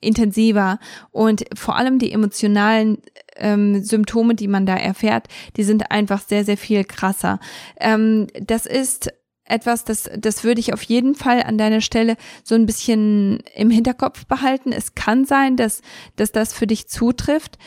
intensiver 0.00 0.78
und 1.10 1.44
vor 1.54 1.76
allem 1.76 1.98
die 1.98 2.12
emotionalen 2.12 2.98
ähm, 3.36 3.82
Symptome, 3.82 4.34
die 4.34 4.48
man 4.48 4.66
da 4.66 4.76
erfährt, 4.76 5.28
die 5.56 5.64
sind 5.64 5.90
einfach 5.90 6.22
sehr, 6.26 6.44
sehr 6.44 6.56
viel 6.56 6.84
krasser. 6.84 7.40
Ähm, 7.78 8.26
das 8.40 8.66
ist 8.66 9.12
etwas, 9.44 9.84
das, 9.84 10.08
das 10.16 10.44
würde 10.44 10.60
ich 10.60 10.72
auf 10.72 10.82
jeden 10.82 11.14
Fall 11.14 11.42
an 11.42 11.58
deiner 11.58 11.80
Stelle 11.80 12.16
so 12.44 12.54
ein 12.54 12.66
bisschen 12.66 13.42
im 13.54 13.70
Hinterkopf 13.70 14.26
behalten. 14.26 14.72
Es 14.72 14.94
kann 14.94 15.24
sein, 15.24 15.56
dass, 15.56 15.82
dass 16.16 16.32
das 16.32 16.52
für 16.52 16.66
dich 16.66 16.88
zutrifft. 16.88 17.58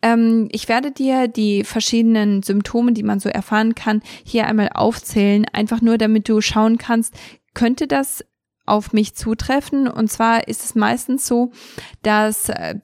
Ähm, 0.00 0.48
ich 0.52 0.68
werde 0.68 0.92
dir 0.92 1.28
die 1.28 1.64
verschiedenen 1.64 2.42
Symptome, 2.42 2.92
die 2.92 3.02
man 3.02 3.20
so 3.20 3.28
erfahren 3.28 3.74
kann, 3.74 4.02
hier 4.24 4.46
einmal 4.46 4.70
aufzählen, 4.74 5.46
einfach 5.52 5.80
nur 5.80 5.98
damit 5.98 6.28
du 6.28 6.40
schauen 6.40 6.78
kannst, 6.78 7.14
könnte 7.54 7.86
das 7.86 8.24
auf 8.66 8.92
mich 8.92 9.14
zutreffen. 9.14 9.88
Und 9.88 10.10
zwar 10.10 10.48
ist 10.48 10.64
es 10.64 10.74
meistens 10.74 11.26
so, 11.26 11.52
dass 12.02 12.48
äh, 12.48 12.76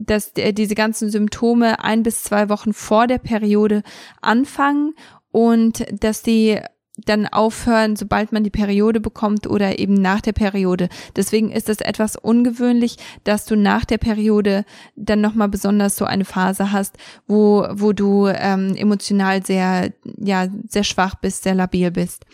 dass 0.00 0.32
diese 0.32 0.76
ganzen 0.76 1.10
Symptome 1.10 1.82
ein 1.82 2.04
bis 2.04 2.22
zwei 2.22 2.48
Wochen 2.48 2.72
vor 2.72 3.08
der 3.08 3.18
Periode 3.18 3.82
anfangen 4.22 4.94
und 5.32 5.84
dass 5.90 6.22
die 6.22 6.60
dann 7.04 7.26
aufhören, 7.26 7.96
sobald 7.96 8.32
man 8.32 8.44
die 8.44 8.50
Periode 8.50 9.00
bekommt 9.00 9.46
oder 9.46 9.78
eben 9.78 9.94
nach 9.94 10.20
der 10.20 10.32
Periode. 10.32 10.88
Deswegen 11.16 11.50
ist 11.50 11.68
es 11.68 11.80
etwas 11.80 12.16
ungewöhnlich, 12.16 12.96
dass 13.24 13.44
du 13.44 13.56
nach 13.56 13.84
der 13.84 13.98
Periode 13.98 14.64
dann 14.96 15.20
nochmal 15.20 15.48
besonders 15.48 15.96
so 15.96 16.04
eine 16.04 16.24
Phase 16.24 16.72
hast, 16.72 16.96
wo, 17.26 17.66
wo 17.70 17.92
du 17.92 18.26
ähm, 18.26 18.74
emotional 18.76 19.44
sehr, 19.44 19.92
ja, 20.16 20.48
sehr 20.68 20.84
schwach 20.84 21.14
bist, 21.14 21.44
sehr 21.44 21.54
labil 21.54 21.90
bist. 21.90 22.24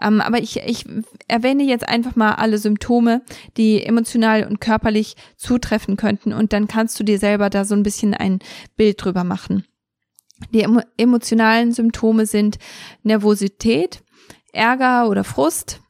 Ähm, 0.00 0.20
aber 0.20 0.38
ich, 0.38 0.58
ich 0.58 0.84
erwähne 1.28 1.64
jetzt 1.64 1.88
einfach 1.88 2.16
mal 2.16 2.32
alle 2.32 2.58
Symptome, 2.58 3.22
die 3.56 3.84
emotional 3.84 4.44
und 4.44 4.60
körperlich 4.60 5.16
zutreffen 5.36 5.96
könnten 5.96 6.32
und 6.32 6.52
dann 6.52 6.68
kannst 6.68 7.00
du 7.00 7.04
dir 7.04 7.18
selber 7.18 7.50
da 7.50 7.64
so 7.64 7.74
ein 7.74 7.82
bisschen 7.82 8.14
ein 8.14 8.40
Bild 8.76 9.02
drüber 9.02 9.24
machen. 9.24 9.64
Die 10.52 10.66
emotionalen 10.96 11.72
Symptome 11.72 12.26
sind 12.26 12.58
Nervosität, 13.02 14.02
Ärger 14.52 15.08
oder 15.08 15.24
Frust, 15.24 15.80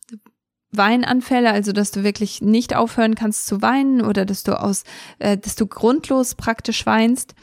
Weinanfälle, 0.73 1.50
also 1.50 1.73
dass 1.73 1.90
du 1.90 2.05
wirklich 2.05 2.43
nicht 2.43 2.76
aufhören 2.76 3.17
kannst 3.17 3.47
zu 3.47 3.61
weinen 3.61 4.02
oder 4.02 4.25
dass 4.25 4.45
du 4.45 4.59
aus, 4.59 4.85
äh, 5.19 5.37
dass 5.37 5.57
du 5.57 5.67
grundlos 5.67 6.37
praktisch 6.37 6.87
weinst, 6.87 7.35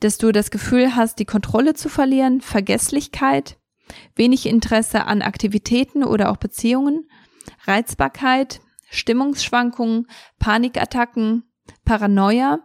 dass 0.00 0.18
du 0.18 0.32
das 0.32 0.50
Gefühl 0.50 0.94
hast, 0.94 1.18
die 1.18 1.24
Kontrolle 1.24 1.74
zu 1.74 1.88
verlieren, 1.88 2.42
Vergesslichkeit, 2.42 3.56
wenig 4.14 4.46
Interesse 4.46 5.06
an 5.06 5.22
Aktivitäten 5.22 6.04
oder 6.04 6.30
auch 6.30 6.36
Beziehungen, 6.36 7.08
Reizbarkeit, 7.66 8.60
Stimmungsschwankungen, 8.90 10.06
Panikattacken, 10.38 11.44
Paranoia, 11.86 12.60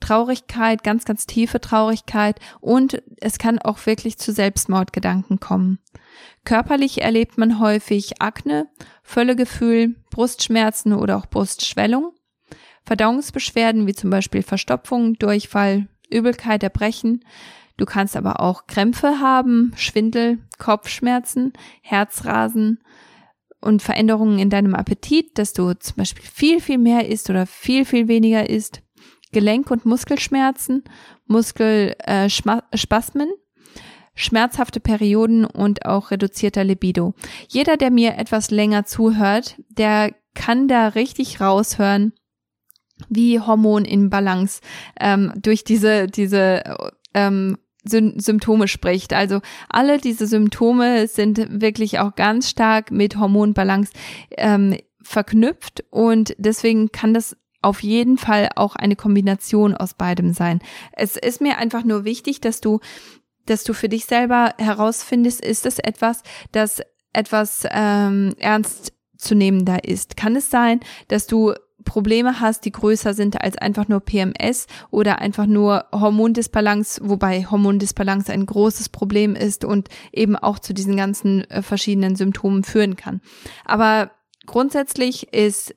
Traurigkeit, 0.00 0.82
ganz, 0.82 1.04
ganz 1.04 1.26
tiefe 1.26 1.60
Traurigkeit 1.60 2.40
und 2.60 3.00
es 3.18 3.38
kann 3.38 3.60
auch 3.60 3.86
wirklich 3.86 4.18
zu 4.18 4.32
Selbstmordgedanken 4.32 5.38
kommen. 5.38 5.78
Körperlich 6.44 7.02
erlebt 7.02 7.38
man 7.38 7.60
häufig 7.60 8.20
Akne, 8.20 8.68
Völlegefühl, 9.02 9.94
Brustschmerzen 10.10 10.92
oder 10.92 11.16
auch 11.16 11.26
Brustschwellung, 11.26 12.12
Verdauungsbeschwerden 12.84 13.86
wie 13.86 13.94
zum 13.94 14.10
Beispiel 14.10 14.42
Verstopfung, 14.42 15.14
Durchfall, 15.14 15.88
Übelkeit, 16.10 16.62
Erbrechen. 16.62 17.24
Du 17.76 17.86
kannst 17.86 18.16
aber 18.16 18.40
auch 18.40 18.66
Krämpfe 18.66 19.20
haben, 19.20 19.72
Schwindel, 19.76 20.38
Kopfschmerzen, 20.58 21.52
Herzrasen 21.80 22.82
und 23.60 23.80
Veränderungen 23.80 24.38
in 24.38 24.50
deinem 24.50 24.74
Appetit, 24.74 25.38
dass 25.38 25.52
du 25.52 25.72
zum 25.74 25.96
Beispiel 25.96 26.24
viel, 26.24 26.60
viel 26.60 26.78
mehr 26.78 27.08
isst 27.08 27.30
oder 27.30 27.46
viel, 27.46 27.84
viel 27.84 28.08
weniger 28.08 28.50
isst. 28.50 28.82
Gelenk- 29.32 29.70
und 29.70 29.86
Muskelschmerzen, 29.86 30.84
Muskelspasmen, 31.26 33.28
äh, 33.28 33.41
schmerzhafte 34.14 34.80
Perioden 34.80 35.44
und 35.44 35.86
auch 35.86 36.10
reduzierter 36.10 36.64
Libido. 36.64 37.14
Jeder, 37.48 37.76
der 37.76 37.90
mir 37.90 38.16
etwas 38.18 38.50
länger 38.50 38.84
zuhört, 38.84 39.56
der 39.68 40.12
kann 40.34 40.68
da 40.68 40.88
richtig 40.88 41.40
raushören, 41.40 42.12
wie 43.08 43.40
Hormon 43.40 43.84
in 43.84 44.10
Balance 44.10 44.60
ähm, 45.00 45.32
durch 45.36 45.64
diese, 45.64 46.06
diese 46.06 46.62
ähm, 47.14 47.58
Symptome 47.84 48.68
spricht. 48.68 49.12
Also 49.12 49.40
alle 49.68 49.98
diese 49.98 50.26
Symptome 50.26 51.08
sind 51.08 51.60
wirklich 51.60 51.98
auch 51.98 52.14
ganz 52.14 52.48
stark 52.48 52.90
mit 52.90 53.16
Hormonbalance 53.16 53.92
ähm, 54.36 54.76
verknüpft 55.02 55.84
und 55.90 56.34
deswegen 56.38 56.92
kann 56.92 57.12
das 57.12 57.36
auf 57.60 57.82
jeden 57.82 58.18
Fall 58.18 58.50
auch 58.56 58.76
eine 58.76 58.96
Kombination 58.96 59.74
aus 59.74 59.94
beidem 59.94 60.32
sein. 60.32 60.60
Es 60.92 61.16
ist 61.16 61.40
mir 61.40 61.58
einfach 61.58 61.84
nur 61.84 62.04
wichtig, 62.04 62.40
dass 62.40 62.60
du 62.60 62.80
dass 63.46 63.64
du 63.64 63.74
für 63.74 63.88
dich 63.88 64.06
selber 64.06 64.54
herausfindest, 64.58 65.44
ist 65.44 65.66
es 65.66 65.78
etwas, 65.78 66.22
das 66.52 66.80
etwas 67.12 67.66
ähm, 67.70 68.34
ernst 68.38 68.92
zu 69.16 69.34
nehmen 69.34 69.64
da 69.64 69.76
ist. 69.76 70.16
Kann 70.16 70.36
es 70.36 70.50
sein, 70.50 70.80
dass 71.08 71.26
du 71.26 71.54
Probleme 71.84 72.40
hast, 72.40 72.64
die 72.64 72.72
größer 72.72 73.12
sind 73.14 73.40
als 73.40 73.56
einfach 73.58 73.88
nur 73.88 74.00
PMS 74.00 74.66
oder 74.90 75.18
einfach 75.18 75.46
nur 75.46 75.86
Hormondisbalance, 75.92 77.00
wobei 77.02 77.44
Hormondisbalance 77.44 78.32
ein 78.32 78.46
großes 78.46 78.88
Problem 78.88 79.34
ist 79.34 79.64
und 79.64 79.88
eben 80.12 80.36
auch 80.36 80.58
zu 80.58 80.74
diesen 80.74 80.96
ganzen 80.96 81.48
äh, 81.50 81.62
verschiedenen 81.62 82.16
Symptomen 82.16 82.64
führen 82.64 82.96
kann. 82.96 83.20
Aber 83.64 84.12
grundsätzlich 84.46 85.32
ist 85.32 85.74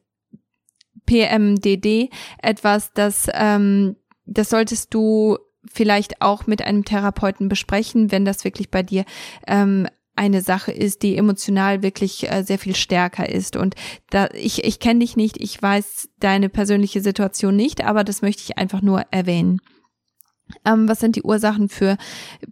PMDD 1.06 2.10
etwas, 2.42 2.94
das 2.94 3.28
ähm, 3.34 3.96
das 4.26 4.50
solltest 4.50 4.94
du 4.94 5.38
vielleicht 5.76 6.22
auch 6.22 6.48
mit 6.48 6.62
einem 6.62 6.86
Therapeuten 6.86 7.50
besprechen, 7.50 8.12
wenn 8.12 8.26
das 8.26 8.44
wirklich 8.44 8.72
bei 8.72 8.82
dir 8.82 9.06
ähm, 9.48 9.88
eine 10.16 10.42
Sache 10.42 10.72
ist, 10.72 11.04
die 11.04 11.18
emotional 11.18 11.84
wirklich 11.84 12.32
äh, 12.32 12.44
sehr 12.44 12.58
viel 12.58 12.76
stärker 12.76 13.28
ist. 13.30 13.58
Und 13.58 13.76
da 14.10 14.30
ich, 14.34 14.64
ich 14.64 14.80
kenne 14.80 15.02
dich 15.02 15.18
nicht, 15.18 15.38
ich 15.42 15.62
weiß 15.62 16.10
deine 16.20 16.50
persönliche 16.50 17.02
Situation 17.02 17.56
nicht, 17.56 17.84
aber 17.84 18.04
das 18.04 18.22
möchte 18.22 18.44
ich 18.44 18.58
einfach 18.58 18.82
nur 18.82 19.04
erwähnen. 19.12 19.60
Ähm, 20.64 20.88
was 20.88 21.00
sind 21.00 21.16
die 21.16 21.24
Ursachen 21.24 21.70
für 21.70 21.98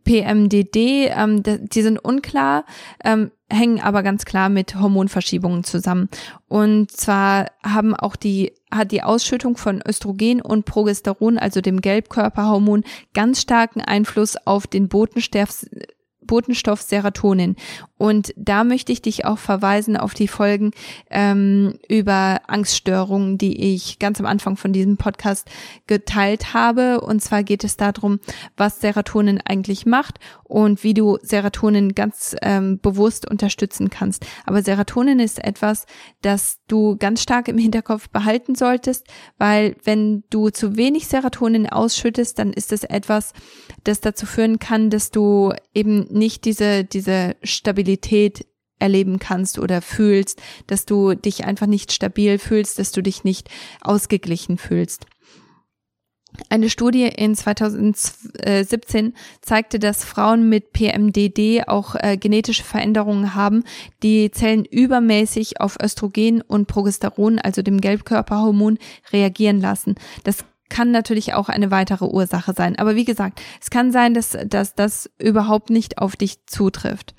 PMDD? 0.03 1.09
Ähm, 1.09 1.43
die 1.43 1.81
sind 1.81 1.97
unklar, 1.97 2.65
ähm, 3.03 3.31
hängen 3.49 3.79
aber 3.81 4.03
ganz 4.03 4.25
klar 4.25 4.49
mit 4.49 4.75
Hormonverschiebungen 4.75 5.63
zusammen. 5.63 6.09
Und 6.47 6.91
zwar 6.91 7.47
haben 7.63 7.95
auch 7.95 8.15
die, 8.15 8.53
hat 8.71 8.91
die 8.91 9.03
Ausschüttung 9.03 9.57
von 9.57 9.81
Östrogen 9.87 10.41
und 10.41 10.65
Progesteron, 10.65 11.37
also 11.37 11.61
dem 11.61 11.81
Gelbkörperhormon, 11.81 12.83
ganz 13.13 13.41
starken 13.41 13.81
Einfluss 13.81 14.37
auf 14.45 14.65
den 14.65 14.87
Botenstoff, 14.87 15.65
Botenstoff 16.25 16.81
Serotonin. 16.81 17.55
Und 17.97 18.33
da 18.35 18.63
möchte 18.63 18.91
ich 18.91 19.01
dich 19.01 19.25
auch 19.25 19.37
verweisen 19.37 19.95
auf 19.95 20.13
die 20.13 20.27
Folgen 20.27 20.71
ähm, 21.09 21.79
über 21.87 22.41
Angststörungen, 22.47 23.37
die 23.37 23.73
ich 23.73 23.97
ganz 23.97 24.19
am 24.19 24.25
Anfang 24.25 24.57
von 24.57 24.73
diesem 24.73 24.97
Podcast 24.97 25.49
geteilt 25.87 26.53
habe. 26.53 26.99
Und 27.01 27.21
zwar 27.21 27.43
geht 27.43 27.63
es 27.63 27.77
darum, 27.77 28.19
was 28.57 28.81
Serotonin 28.81 29.39
eigentlich 29.45 29.85
macht 29.85 30.19
und 30.43 30.83
wie 30.83 30.93
du 30.93 31.17
Serotonin 31.21 31.95
ganz 31.95 32.35
ähm, 32.41 32.79
bewusst 32.79 33.29
unterstützen 33.29 33.89
kannst. 33.89 34.25
Aber 34.45 34.61
Serotonin 34.61 35.19
ist 35.19 35.43
etwas, 35.43 35.85
das 36.21 36.59
du 36.67 36.97
ganz 36.97 37.21
stark 37.21 37.47
im 37.47 37.57
Hinterkopf 37.57 38.09
behalten 38.09 38.55
solltest, 38.55 39.07
weil 39.37 39.75
wenn 39.83 40.23
du 40.29 40.49
zu 40.49 40.75
wenig 40.75 41.07
Serotonin 41.07 41.67
ausschüttest, 41.67 42.37
dann 42.37 42.53
ist 42.53 42.71
es 42.71 42.83
etwas, 42.83 43.33
das 43.83 44.01
dazu 44.01 44.25
führen 44.25 44.59
kann, 44.59 44.89
dass 44.89 45.09
du 45.09 45.53
eben 45.73 46.05
nicht 46.13 46.45
diese, 46.45 46.83
diese 46.83 47.35
Stabilität 47.43 48.45
erleben 48.79 49.19
kannst 49.19 49.59
oder 49.59 49.81
fühlst, 49.81 50.41
dass 50.67 50.85
du 50.85 51.13
dich 51.13 51.45
einfach 51.45 51.67
nicht 51.67 51.91
stabil 51.91 52.37
fühlst, 52.37 52.79
dass 52.79 52.91
du 52.91 53.01
dich 53.01 53.23
nicht 53.23 53.49
ausgeglichen 53.81 54.57
fühlst. 54.57 55.05
Eine 56.49 56.69
Studie 56.69 57.05
in 57.05 57.35
2017 57.35 59.13
zeigte, 59.41 59.77
dass 59.77 60.03
Frauen 60.03 60.49
mit 60.49 60.73
PMDD 60.73 61.67
auch 61.67 61.95
äh, 61.95 62.17
genetische 62.17 62.63
Veränderungen 62.63 63.35
haben, 63.35 63.63
die 64.01 64.31
Zellen 64.31 64.65
übermäßig 64.65 65.61
auf 65.61 65.77
Östrogen 65.81 66.41
und 66.41 66.67
Progesteron, 66.67 67.37
also 67.39 67.61
dem 67.61 67.79
Gelbkörperhormon, 67.79 68.79
reagieren 69.11 69.61
lassen. 69.61 69.95
Das 70.23 70.43
kann 70.69 70.91
natürlich 70.91 71.33
auch 71.33 71.49
eine 71.49 71.71
weitere 71.71 72.05
Ursache 72.05 72.53
sein. 72.53 72.77
Aber 72.77 72.95
wie 72.95 73.05
gesagt, 73.05 73.41
es 73.61 73.69
kann 73.69 73.91
sein, 73.91 74.13
dass, 74.13 74.37
dass 74.47 74.75
das 74.75 75.09
überhaupt 75.19 75.69
nicht 75.69 75.97
auf 75.97 76.15
dich 76.15 76.45
zutrifft. 76.45 77.13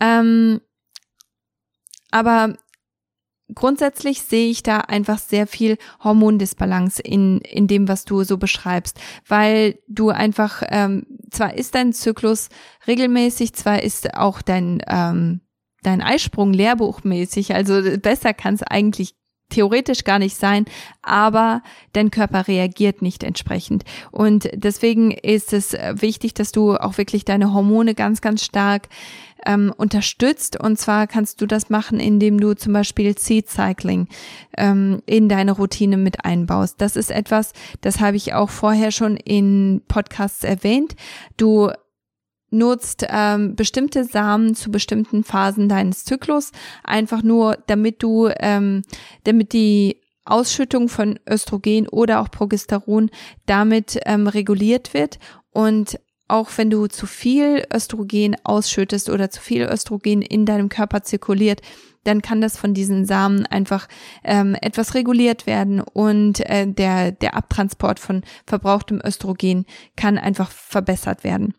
Ähm, 0.00 0.60
aber 2.10 2.54
grundsätzlich 3.54 4.22
sehe 4.22 4.50
ich 4.50 4.62
da 4.62 4.78
einfach 4.78 5.18
sehr 5.18 5.46
viel 5.46 5.78
Hormondisbalance 6.02 7.00
in, 7.02 7.40
in 7.40 7.66
dem, 7.66 7.88
was 7.88 8.04
du 8.04 8.24
so 8.24 8.38
beschreibst, 8.38 8.98
weil 9.26 9.78
du 9.88 10.10
einfach, 10.10 10.62
ähm, 10.68 11.06
zwar 11.30 11.54
ist 11.54 11.74
dein 11.74 11.92
Zyklus 11.92 12.48
regelmäßig, 12.86 13.54
zwar 13.54 13.82
ist 13.82 14.14
auch 14.14 14.42
dein, 14.42 14.82
ähm, 14.88 15.40
dein 15.82 16.02
Eisprung 16.02 16.52
lehrbuchmäßig, 16.52 17.54
also 17.54 17.80
besser 17.98 18.34
kann 18.34 18.54
es 18.54 18.62
eigentlich 18.62 19.14
theoretisch 19.52 20.04
gar 20.04 20.18
nicht 20.18 20.36
sein, 20.36 20.64
aber 21.02 21.62
dein 21.92 22.10
Körper 22.10 22.48
reagiert 22.48 23.02
nicht 23.02 23.22
entsprechend. 23.22 23.84
Und 24.10 24.48
deswegen 24.54 25.10
ist 25.10 25.52
es 25.52 25.72
wichtig, 25.72 26.34
dass 26.34 26.52
du 26.52 26.76
auch 26.76 26.98
wirklich 26.98 27.24
deine 27.24 27.52
Hormone 27.52 27.94
ganz, 27.94 28.20
ganz 28.20 28.44
stark 28.44 28.88
ähm, 29.46 29.72
unterstützt. 29.76 30.58
Und 30.58 30.78
zwar 30.78 31.06
kannst 31.06 31.40
du 31.40 31.46
das 31.46 31.70
machen, 31.70 32.00
indem 32.00 32.40
du 32.40 32.54
zum 32.54 32.72
Beispiel 32.72 33.16
Seed 33.18 33.48
Cycling 33.48 34.08
ähm, 34.56 35.02
in 35.06 35.28
deine 35.28 35.52
Routine 35.52 35.96
mit 35.96 36.24
einbaust. 36.24 36.80
Das 36.80 36.96
ist 36.96 37.10
etwas, 37.10 37.52
das 37.80 38.00
habe 38.00 38.16
ich 38.16 38.34
auch 38.34 38.50
vorher 38.50 38.90
schon 38.90 39.16
in 39.16 39.82
Podcasts 39.88 40.44
erwähnt. 40.44 40.94
Du 41.36 41.70
nutzt 42.52 43.06
ähm, 43.08 43.56
bestimmte 43.56 44.04
Samen 44.04 44.54
zu 44.54 44.70
bestimmten 44.70 45.24
Phasen 45.24 45.68
deines 45.68 46.04
Zyklus, 46.04 46.52
einfach 46.84 47.22
nur 47.22 47.58
damit 47.66 48.02
du, 48.02 48.28
ähm, 48.38 48.82
damit 49.24 49.52
die 49.52 50.00
Ausschüttung 50.24 50.88
von 50.88 51.18
Östrogen 51.28 51.88
oder 51.88 52.20
auch 52.20 52.30
Progesteron 52.30 53.10
damit 53.46 53.98
ähm, 54.04 54.28
reguliert 54.28 54.94
wird 54.94 55.18
und 55.50 55.98
auch 56.28 56.48
wenn 56.56 56.70
du 56.70 56.86
zu 56.86 57.06
viel 57.06 57.64
Östrogen 57.72 58.36
ausschüttest 58.44 59.10
oder 59.10 59.30
zu 59.30 59.40
viel 59.40 59.62
Östrogen 59.64 60.22
in 60.22 60.46
deinem 60.46 60.68
Körper 60.70 61.02
zirkuliert, 61.02 61.60
dann 62.04 62.22
kann 62.22 62.40
das 62.40 62.56
von 62.56 62.74
diesen 62.74 63.04
Samen 63.04 63.46
einfach 63.46 63.86
ähm, 64.24 64.56
etwas 64.60 64.94
reguliert 64.94 65.46
werden 65.46 65.80
und 65.80 66.40
äh, 66.48 66.66
der, 66.66 67.12
der 67.12 67.36
Abtransport 67.36 68.00
von 68.00 68.22
verbrauchtem 68.46 69.00
Östrogen 69.04 69.66
kann 69.96 70.18
einfach 70.18 70.50
verbessert 70.50 71.22
werden. 71.22 71.54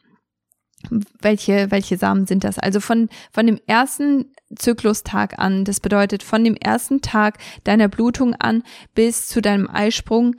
Welche, 1.22 1.72
welche 1.72 1.98
Samen 1.98 2.28
sind 2.28 2.44
das? 2.44 2.60
Also 2.60 2.80
von, 2.80 3.10
von 3.32 3.48
dem 3.48 3.60
ersten 3.68 4.32
Zyklustag 4.56 5.40
an, 5.40 5.66
das 5.66 5.80
bedeutet 5.80 6.24
von 6.24 6.44
dem 6.44 6.56
ersten 6.56 7.02
Tag 7.02 7.38
deiner 7.64 7.88
Blutung 7.88 8.36
an 8.36 8.64
bis 8.94 9.28
zu 9.28 9.42
deinem 9.42 9.70
Eisprung, 9.70 10.36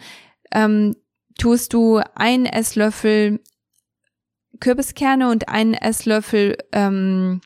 ähm, 0.53 0.95
tust 1.39 1.73
du 1.73 2.01
einen 2.15 2.47
Esslöffel 2.47 3.41
Kürbiskerne 4.61 5.31
und 5.31 5.49
einen 5.49 5.75
Esslöffel, 5.75 6.57
ähm, 6.73 7.41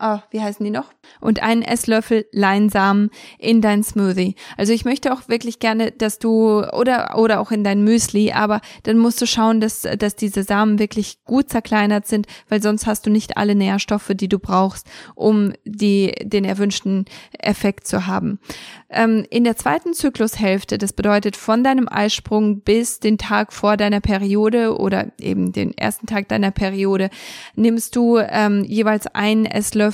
oh, 0.00 0.18
wie 0.30 0.40
heißen 0.40 0.64
die 0.64 0.70
noch? 0.70 0.86
Und 1.20 1.42
einen 1.42 1.62
Esslöffel 1.62 2.26
Leinsamen 2.32 3.10
in 3.38 3.60
dein 3.60 3.82
Smoothie. 3.82 4.34
Also 4.56 4.72
ich 4.72 4.84
möchte 4.84 5.12
auch 5.12 5.28
wirklich 5.28 5.58
gerne, 5.58 5.92
dass 5.92 6.18
du 6.18 6.62
oder 6.64 7.18
oder 7.18 7.40
auch 7.40 7.50
in 7.50 7.64
dein 7.64 7.82
Müsli, 7.82 8.32
aber 8.32 8.60
dann 8.84 8.98
musst 8.98 9.20
du 9.20 9.26
schauen, 9.26 9.60
dass 9.60 9.82
dass 9.82 10.16
diese 10.16 10.42
Samen 10.42 10.78
wirklich 10.78 11.24
gut 11.24 11.50
zerkleinert 11.50 12.06
sind, 12.06 12.26
weil 12.48 12.62
sonst 12.62 12.86
hast 12.86 13.06
du 13.06 13.10
nicht 13.10 13.36
alle 13.36 13.54
Nährstoffe, 13.54 14.12
die 14.14 14.28
du 14.28 14.38
brauchst, 14.38 14.86
um 15.14 15.52
die 15.64 16.14
den 16.22 16.44
erwünschten 16.44 17.04
Effekt 17.38 17.86
zu 17.86 18.06
haben. 18.06 18.38
Ähm, 18.90 19.26
in 19.30 19.44
der 19.44 19.56
zweiten 19.56 19.92
Zyklushälfte, 19.92 20.78
das 20.78 20.92
bedeutet 20.92 21.36
von 21.36 21.62
deinem 21.62 21.88
Eisprung 21.90 22.60
bis 22.60 23.00
den 23.00 23.18
Tag 23.18 23.52
vor 23.52 23.76
deiner 23.76 24.00
Periode 24.00 24.78
oder 24.78 25.08
eben 25.20 25.52
den 25.52 25.76
ersten 25.76 26.06
Tag 26.06 26.28
deiner 26.28 26.50
Periode, 26.50 27.10
nimmst 27.54 27.96
du 27.96 28.18
ähm, 28.18 28.64
jeweils 28.64 29.06
einen 29.08 29.44
Esslöffel 29.44 29.87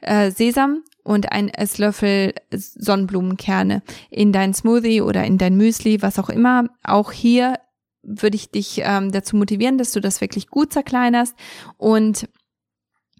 äh, 0.00 0.30
Sesam 0.30 0.82
und 1.02 1.32
ein 1.32 1.48
Esslöffel 1.48 2.34
Sonnenblumenkerne 2.52 3.82
in 4.10 4.32
dein 4.32 4.54
Smoothie 4.54 5.02
oder 5.02 5.24
in 5.24 5.38
dein 5.38 5.56
Müsli, 5.56 6.02
was 6.02 6.18
auch 6.18 6.28
immer. 6.28 6.64
Auch 6.82 7.12
hier 7.12 7.54
würde 8.02 8.36
ich 8.36 8.50
dich 8.50 8.80
ähm, 8.84 9.12
dazu 9.12 9.36
motivieren, 9.36 9.78
dass 9.78 9.92
du 9.92 10.00
das 10.00 10.20
wirklich 10.20 10.48
gut 10.48 10.72
zerkleinerst 10.72 11.34
und 11.76 12.28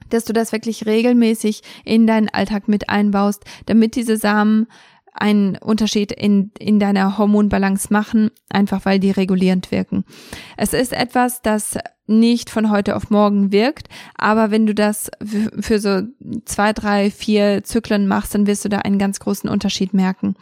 dass 0.08 0.24
du 0.24 0.32
das 0.32 0.52
wirklich 0.52 0.86
regelmäßig 0.86 1.62
in 1.84 2.06
deinen 2.06 2.28
Alltag 2.28 2.68
mit 2.68 2.88
einbaust, 2.88 3.44
damit 3.66 3.94
diese 3.94 4.16
Samen 4.16 4.66
einen 5.20 5.56
Unterschied 5.56 6.12
in, 6.12 6.50
in 6.58 6.80
deiner 6.80 7.18
Hormonbalance 7.18 7.92
machen, 7.92 8.30
einfach 8.48 8.84
weil 8.84 8.98
die 8.98 9.10
regulierend 9.10 9.70
wirken. 9.70 10.04
Es 10.56 10.72
ist 10.72 10.92
etwas, 10.92 11.42
das 11.42 11.78
nicht 12.06 12.50
von 12.50 12.70
heute 12.70 12.96
auf 12.96 13.10
morgen 13.10 13.52
wirkt, 13.52 13.88
aber 14.16 14.50
wenn 14.50 14.66
du 14.66 14.74
das 14.74 15.10
für 15.60 15.78
so 15.78 16.02
zwei, 16.44 16.72
drei, 16.72 17.10
vier 17.10 17.62
Zyklen 17.62 18.08
machst, 18.08 18.34
dann 18.34 18.46
wirst 18.46 18.64
du 18.64 18.68
da 18.68 18.78
einen 18.78 18.98
ganz 18.98 19.20
großen 19.20 19.48
Unterschied 19.48 19.94
merken. 19.94 20.34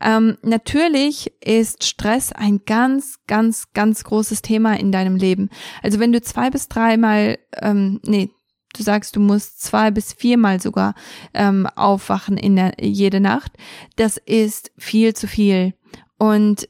Ähm, 0.00 0.38
natürlich 0.42 1.32
ist 1.44 1.84
Stress 1.84 2.32
ein 2.32 2.60
ganz, 2.66 3.18
ganz, 3.26 3.72
ganz 3.74 4.04
großes 4.04 4.42
Thema 4.42 4.78
in 4.78 4.92
deinem 4.92 5.16
Leben. 5.16 5.50
Also 5.82 5.98
wenn 5.98 6.12
du 6.12 6.20
zwei 6.22 6.50
bis 6.50 6.68
dreimal, 6.68 7.38
ähm, 7.60 8.00
nee, 8.04 8.30
du 8.78 8.82
sagst, 8.82 9.16
du 9.16 9.20
musst 9.20 9.62
zwei 9.62 9.90
bis 9.90 10.12
viermal 10.12 10.60
sogar 10.60 10.94
ähm, 11.32 11.66
aufwachen 11.76 12.36
in 12.36 12.56
der, 12.56 12.74
jede 12.80 13.20
Nacht, 13.20 13.52
das 13.96 14.16
ist 14.16 14.72
viel 14.76 15.14
zu 15.14 15.26
viel. 15.26 15.74
Und 16.18 16.68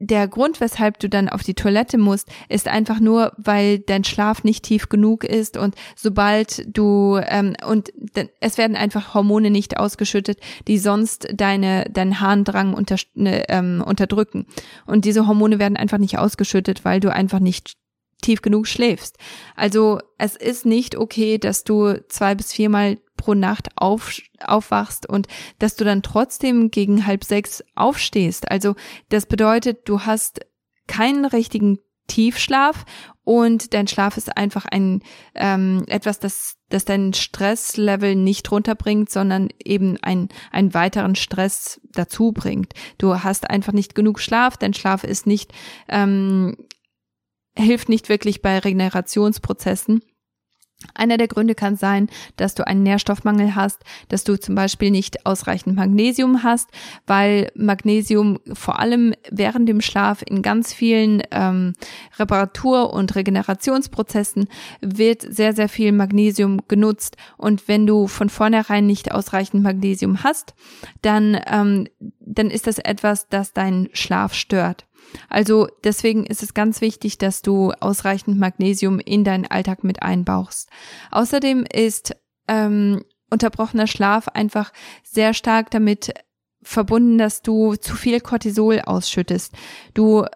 der 0.00 0.26
Grund, 0.28 0.60
weshalb 0.60 0.98
du 0.98 1.10
dann 1.10 1.28
auf 1.28 1.42
die 1.42 1.54
Toilette 1.54 1.98
musst, 1.98 2.28
ist 2.48 2.68
einfach 2.68 3.00
nur, 3.00 3.32
weil 3.36 3.78
dein 3.80 4.02
Schlaf 4.02 4.44
nicht 4.44 4.64
tief 4.64 4.88
genug 4.88 5.24
ist 5.24 5.58
und 5.58 5.74
sobald 5.94 6.64
du 6.74 7.20
ähm, 7.28 7.54
und 7.66 7.92
es 8.40 8.56
werden 8.56 8.76
einfach 8.76 9.12
Hormone 9.12 9.50
nicht 9.50 9.76
ausgeschüttet, 9.76 10.40
die 10.66 10.78
sonst 10.78 11.28
deine 11.34 11.84
deinen 11.90 12.20
Harndrang 12.20 12.72
unter, 12.72 12.96
ne, 13.14 13.44
ähm, 13.50 13.84
unterdrücken 13.86 14.46
und 14.86 15.04
diese 15.04 15.26
Hormone 15.26 15.58
werden 15.58 15.76
einfach 15.76 15.98
nicht 15.98 16.18
ausgeschüttet, 16.18 16.84
weil 16.86 17.00
du 17.00 17.12
einfach 17.12 17.40
nicht 17.40 17.74
tief 18.20 18.42
genug 18.42 18.66
schläfst. 18.66 19.16
Also 19.56 20.00
es 20.18 20.36
ist 20.36 20.66
nicht 20.66 20.96
okay, 20.96 21.38
dass 21.38 21.64
du 21.64 22.02
zwei 22.08 22.34
bis 22.34 22.52
viermal 22.52 22.98
pro 23.16 23.34
Nacht 23.34 23.68
auf, 23.76 24.20
aufwachst 24.44 25.08
und 25.08 25.26
dass 25.58 25.76
du 25.76 25.84
dann 25.84 26.02
trotzdem 26.02 26.70
gegen 26.70 27.06
halb 27.06 27.24
sechs 27.24 27.62
aufstehst. 27.74 28.50
Also 28.50 28.74
das 29.10 29.26
bedeutet, 29.26 29.88
du 29.88 30.00
hast 30.00 30.40
keinen 30.86 31.24
richtigen 31.24 31.78
Tiefschlaf 32.10 32.84
und 33.22 33.72
dein 33.74 33.86
Schlaf 33.86 34.16
ist 34.16 34.36
einfach 34.36 34.64
ein 34.64 35.02
ähm, 35.36 35.84
etwas, 35.86 36.18
das, 36.18 36.56
das 36.68 36.84
dein 36.84 37.14
Stresslevel 37.14 38.16
nicht 38.16 38.50
runterbringt, 38.50 39.08
sondern 39.10 39.50
eben 39.64 39.96
ein, 40.02 40.28
einen 40.50 40.74
weiteren 40.74 41.14
Stress 41.14 41.80
dazu 41.92 42.32
bringt. 42.32 42.72
Du 42.98 43.22
hast 43.22 43.48
einfach 43.48 43.72
nicht 43.72 43.94
genug 43.94 44.18
Schlaf, 44.18 44.56
dein 44.56 44.74
Schlaf 44.74 45.04
ist 45.04 45.28
nicht 45.28 45.52
ähm, 45.88 46.56
hilft 47.56 47.88
nicht 47.88 48.08
wirklich 48.08 48.42
bei 48.42 48.58
Regenerationsprozessen. 48.58 50.02
Einer 50.94 51.18
der 51.18 51.28
Gründe 51.28 51.54
kann 51.54 51.76
sein, 51.76 52.08
dass 52.36 52.54
du 52.54 52.66
einen 52.66 52.82
Nährstoffmangel 52.82 53.54
hast, 53.54 53.82
dass 54.08 54.24
du 54.24 54.40
zum 54.40 54.54
Beispiel 54.54 54.90
nicht 54.90 55.26
ausreichend 55.26 55.76
Magnesium 55.76 56.42
hast, 56.42 56.70
weil 57.06 57.52
Magnesium 57.54 58.38
vor 58.54 58.78
allem 58.78 59.12
während 59.30 59.68
dem 59.68 59.82
Schlaf 59.82 60.22
in 60.26 60.40
ganz 60.40 60.72
vielen 60.72 61.22
ähm, 61.32 61.74
Reparatur- 62.18 62.94
und 62.94 63.14
Regenerationsprozessen 63.14 64.48
wird 64.80 65.20
sehr, 65.20 65.52
sehr 65.52 65.68
viel 65.68 65.92
Magnesium 65.92 66.62
genutzt. 66.66 67.18
Und 67.36 67.68
wenn 67.68 67.86
du 67.86 68.06
von 68.06 68.30
vornherein 68.30 68.86
nicht 68.86 69.12
ausreichend 69.12 69.62
Magnesium 69.62 70.24
hast, 70.24 70.54
dann, 71.02 71.38
ähm, 71.46 71.88
dann 72.20 72.50
ist 72.50 72.66
das 72.66 72.78
etwas, 72.78 73.28
das 73.28 73.52
deinen 73.52 73.90
Schlaf 73.92 74.32
stört. 74.32 74.86
Also 75.28 75.68
deswegen 75.84 76.26
ist 76.26 76.42
es 76.42 76.54
ganz 76.54 76.80
wichtig, 76.80 77.18
dass 77.18 77.42
du 77.42 77.72
ausreichend 77.80 78.38
Magnesium 78.38 79.00
in 79.00 79.24
deinen 79.24 79.46
Alltag 79.46 79.84
mit 79.84 80.02
einbaust. 80.02 80.68
Außerdem 81.10 81.64
ist 81.72 82.16
ähm, 82.48 83.04
unterbrochener 83.30 83.86
Schlaf 83.86 84.28
einfach 84.28 84.72
sehr 85.04 85.34
stark 85.34 85.70
damit 85.70 86.12
verbunden, 86.62 87.18
dass 87.18 87.42
du 87.42 87.76
zu 87.76 87.94
viel 87.94 88.20
Cortisol 88.20 88.80
ausschüttest. 88.80 89.54
Du 89.94 90.26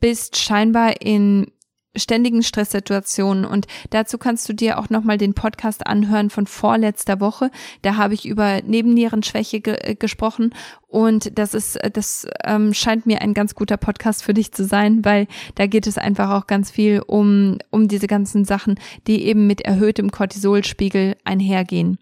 bist 0.00 0.36
scheinbar 0.36 1.00
in 1.00 1.52
ständigen 1.98 2.42
Stresssituationen. 2.42 3.44
Und 3.44 3.66
dazu 3.90 4.18
kannst 4.18 4.48
du 4.48 4.52
dir 4.52 4.78
auch 4.78 4.90
nochmal 4.90 5.18
den 5.18 5.34
Podcast 5.34 5.86
anhören 5.86 6.30
von 6.30 6.46
vorletzter 6.46 7.20
Woche. 7.20 7.50
Da 7.82 7.96
habe 7.96 8.14
ich 8.14 8.26
über 8.26 8.62
Nebennierenschwäche 8.62 9.60
ge 9.60 9.76
äh, 9.80 9.94
gesprochen. 9.94 10.54
Und 10.86 11.38
das 11.38 11.54
ist, 11.54 11.76
äh, 11.76 11.90
das 11.90 12.26
ähm, 12.44 12.74
scheint 12.74 13.06
mir 13.06 13.20
ein 13.20 13.34
ganz 13.34 13.54
guter 13.54 13.76
Podcast 13.76 14.22
für 14.22 14.34
dich 14.34 14.52
zu 14.52 14.64
sein, 14.64 15.04
weil 15.04 15.26
da 15.54 15.66
geht 15.66 15.86
es 15.86 15.98
einfach 15.98 16.30
auch 16.30 16.46
ganz 16.46 16.70
viel 16.70 17.02
um, 17.06 17.58
um 17.70 17.88
diese 17.88 18.06
ganzen 18.06 18.44
Sachen, 18.44 18.78
die 19.06 19.24
eben 19.24 19.46
mit 19.46 19.60
erhöhtem 19.60 20.10
Cortisolspiegel 20.10 21.16
einhergehen. 21.24 21.98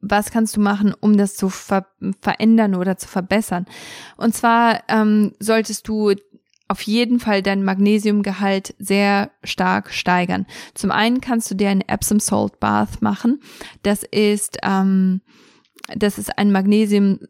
Was 0.00 0.30
kannst 0.30 0.56
du 0.56 0.60
machen, 0.60 0.94
um 0.98 1.18
das 1.18 1.34
zu 1.34 1.50
ver 1.50 1.86
verändern 2.20 2.74
oder 2.74 2.96
zu 2.96 3.08
verbessern? 3.08 3.66
Und 4.16 4.34
zwar 4.34 4.82
ähm, 4.88 5.34
solltest 5.38 5.86
du 5.86 6.14
auf 6.68 6.82
jeden 6.82 7.20
Fall 7.20 7.42
dein 7.42 7.62
Magnesiumgehalt 7.62 8.74
sehr 8.78 9.30
stark 9.44 9.92
steigern. 9.92 10.46
Zum 10.74 10.90
einen 10.90 11.20
kannst 11.20 11.50
du 11.50 11.54
dir 11.54 11.70
ein 11.70 11.86
Epsom 11.86 12.20
Salt 12.20 12.58
Bath 12.60 13.02
machen. 13.02 13.40
Das 13.82 14.02
ist, 14.02 14.58
ähm, 14.62 15.20
das 15.94 16.18
ist 16.18 16.36
ein 16.38 16.50
Magnesium 16.50 17.20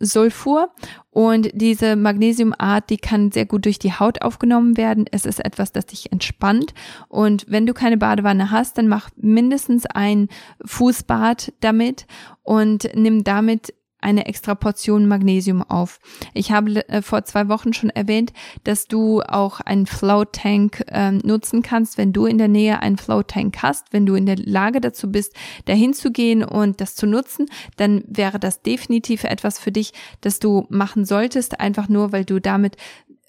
Sulfur 0.00 0.70
und 1.10 1.50
diese 1.52 1.96
Magnesiumart, 1.96 2.88
die 2.90 2.96
kann 2.96 3.30
sehr 3.30 3.46
gut 3.46 3.64
durch 3.64 3.78
die 3.78 3.92
Haut 3.92 4.22
aufgenommen 4.22 4.76
werden. 4.76 5.04
Es 5.10 5.26
ist 5.26 5.44
etwas, 5.44 5.72
das 5.72 5.86
dich 5.86 6.12
entspannt 6.12 6.72
und 7.08 7.44
wenn 7.48 7.66
du 7.66 7.74
keine 7.74 7.98
Badewanne 7.98 8.50
hast, 8.50 8.78
dann 8.78 8.88
mach 8.88 9.10
mindestens 9.16 9.86
ein 9.86 10.28
Fußbad 10.64 11.52
damit 11.60 12.06
und 12.42 12.88
nimm 12.94 13.24
damit 13.24 13.74
eine 14.00 14.26
extra 14.26 14.54
Portion 14.54 15.06
Magnesium 15.06 15.62
auf. 15.62 15.98
Ich 16.34 16.52
habe 16.52 16.88
äh, 16.88 17.02
vor 17.02 17.24
zwei 17.24 17.48
Wochen 17.48 17.72
schon 17.72 17.90
erwähnt, 17.90 18.32
dass 18.64 18.86
du 18.86 19.22
auch 19.22 19.60
einen 19.60 19.86
Float 19.86 20.32
Tank 20.32 20.84
äh, 20.88 21.12
nutzen 21.12 21.62
kannst, 21.62 21.98
wenn 21.98 22.12
du 22.12 22.26
in 22.26 22.38
der 22.38 22.48
Nähe 22.48 22.80
einen 22.80 22.98
Float 22.98 23.28
Tank 23.28 23.62
hast, 23.62 23.92
wenn 23.92 24.06
du 24.06 24.14
in 24.14 24.26
der 24.26 24.36
Lage 24.36 24.80
dazu 24.80 25.10
bist, 25.10 25.34
dahin 25.64 25.94
zu 25.94 26.12
gehen 26.12 26.44
und 26.44 26.80
das 26.80 26.94
zu 26.94 27.06
nutzen, 27.06 27.46
dann 27.76 28.04
wäre 28.06 28.38
das 28.38 28.62
definitiv 28.62 29.24
etwas 29.24 29.58
für 29.58 29.72
dich, 29.72 29.92
das 30.20 30.38
du 30.38 30.66
machen 30.68 31.04
solltest, 31.04 31.60
einfach 31.60 31.88
nur, 31.88 32.12
weil 32.12 32.24
du 32.24 32.40
damit 32.40 32.76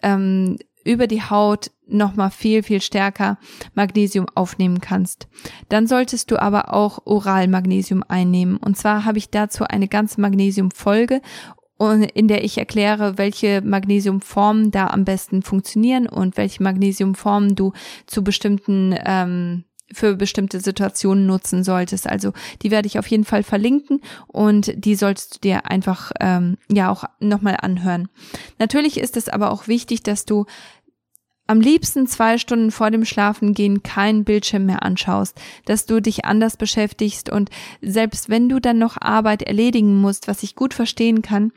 ähm, 0.04 0.58
über 0.88 1.08
die 1.08 1.22
Haut 1.22 1.72
nochmal 1.88 2.32
viel, 2.32 2.64
viel 2.64 2.82
stärker 2.82 3.38
Magnesium 3.74 4.26
aufnehmen 4.36 4.82
kannst. 4.82 5.28
Dann 5.70 5.88
solltest 5.88 6.32
du 6.32 6.42
aber 6.42 6.74
auch 6.74 7.00
oral 7.06 7.48
Magnesium 7.48 8.04
einnehmen. 8.08 8.58
Und 8.58 8.78
zwar 8.78 9.06
habe 9.06 9.18
ich 9.18 9.30
dazu 9.30 9.64
eine 9.64 9.88
ganze 9.88 10.22
Magnesium-Folge 10.22 11.22
in 11.80 12.28
der 12.28 12.44
ich 12.44 12.58
erkläre, 12.58 13.20
welche 13.20 13.62
Magnesiumformen 13.62 14.72
da 14.72 14.88
am 14.88 15.06
besten 15.06 15.44
funktionieren 15.44 16.08
und 16.08 16.36
welche 16.36 16.64
Magnesiumformen 16.64 17.56
du 17.56 17.74
zu 18.08 18.24
bestimmten 18.24 18.96
ähm, 19.06 19.64
für 19.94 20.16
bestimmte 20.16 20.60
Situationen 20.60 21.26
nutzen 21.26 21.64
solltest. 21.64 22.08
Also 22.08 22.34
die 22.62 22.72
werde 22.72 22.88
ich 22.88 23.00
auf 23.00 23.08
jeden 23.08 23.24
Fall 23.24 23.44
verlinken 23.44 24.02
und 24.28 24.72
die 24.76 24.96
solltest 24.96 25.36
du 25.36 25.40
dir 25.40 25.66
einfach 25.70 26.12
ähm, 26.20 26.58
ja 26.72 26.90
auch 26.92 27.06
nochmal 27.20 27.58
anhören. 27.62 28.10
Natürlich 28.60 29.00
ist 29.00 29.18
es 29.18 29.30
aber 29.30 29.52
auch 29.52 29.68
wichtig, 29.68 30.04
dass 30.04 30.26
du 30.26 30.46
am 31.48 31.62
liebsten 31.62 32.08
zwei 32.08 32.38
Stunden 32.38 32.72
vor 32.72 32.92
dem 32.92 33.06
Schlafengehen 33.06 33.82
keinen 33.82 34.26
Bildschirm 34.26 34.66
mehr 34.66 34.84
anschaust, 34.84 35.40
dass 35.66 35.86
du 35.86 36.02
dich 36.02 36.26
anders 36.26 36.58
beschäftigst 36.58 37.30
und 37.30 37.50
selbst 37.82 38.30
wenn 38.30 38.50
du 38.50 38.60
dann 38.60 38.78
noch 38.78 38.98
Arbeit 39.00 39.44
erledigen 39.44 39.96
musst, 40.02 40.28
was 40.28 40.44
ich 40.44 40.56
gut 40.56 40.74
verstehen 40.74 41.22
kann, 41.22 41.54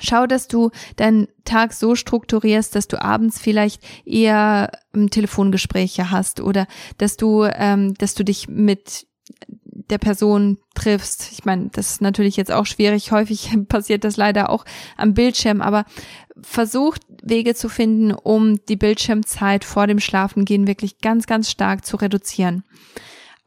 Schau, 0.00 0.26
dass 0.26 0.46
du 0.46 0.70
deinen 0.96 1.28
Tag 1.44 1.72
so 1.72 1.94
strukturierst, 1.94 2.74
dass 2.74 2.86
du 2.86 3.02
abends 3.02 3.40
vielleicht 3.40 3.82
eher 4.04 4.70
ähm, 4.94 5.10
Telefongespräche 5.10 6.10
hast 6.10 6.40
oder 6.40 6.66
dass 6.98 7.16
du, 7.16 7.44
ähm, 7.44 7.94
dass 7.94 8.14
du 8.14 8.24
dich 8.24 8.48
mit 8.48 9.06
der 9.90 9.98
Person 9.98 10.58
triffst. 10.74 11.32
Ich 11.32 11.44
meine, 11.44 11.68
das 11.72 11.90
ist 11.90 12.02
natürlich 12.02 12.36
jetzt 12.36 12.52
auch 12.52 12.66
schwierig. 12.66 13.10
Häufig 13.12 13.50
passiert 13.68 14.04
das 14.04 14.16
leider 14.16 14.50
auch 14.50 14.64
am 14.96 15.14
Bildschirm, 15.14 15.60
aber 15.60 15.84
versucht 16.40 17.02
Wege 17.22 17.54
zu 17.54 17.68
finden, 17.68 18.12
um 18.12 18.64
die 18.66 18.76
Bildschirmzeit 18.76 19.64
vor 19.64 19.86
dem 19.86 20.00
Schlafengehen 20.00 20.66
wirklich 20.66 20.98
ganz, 20.98 21.26
ganz 21.26 21.50
stark 21.50 21.84
zu 21.84 21.96
reduzieren. 21.96 22.64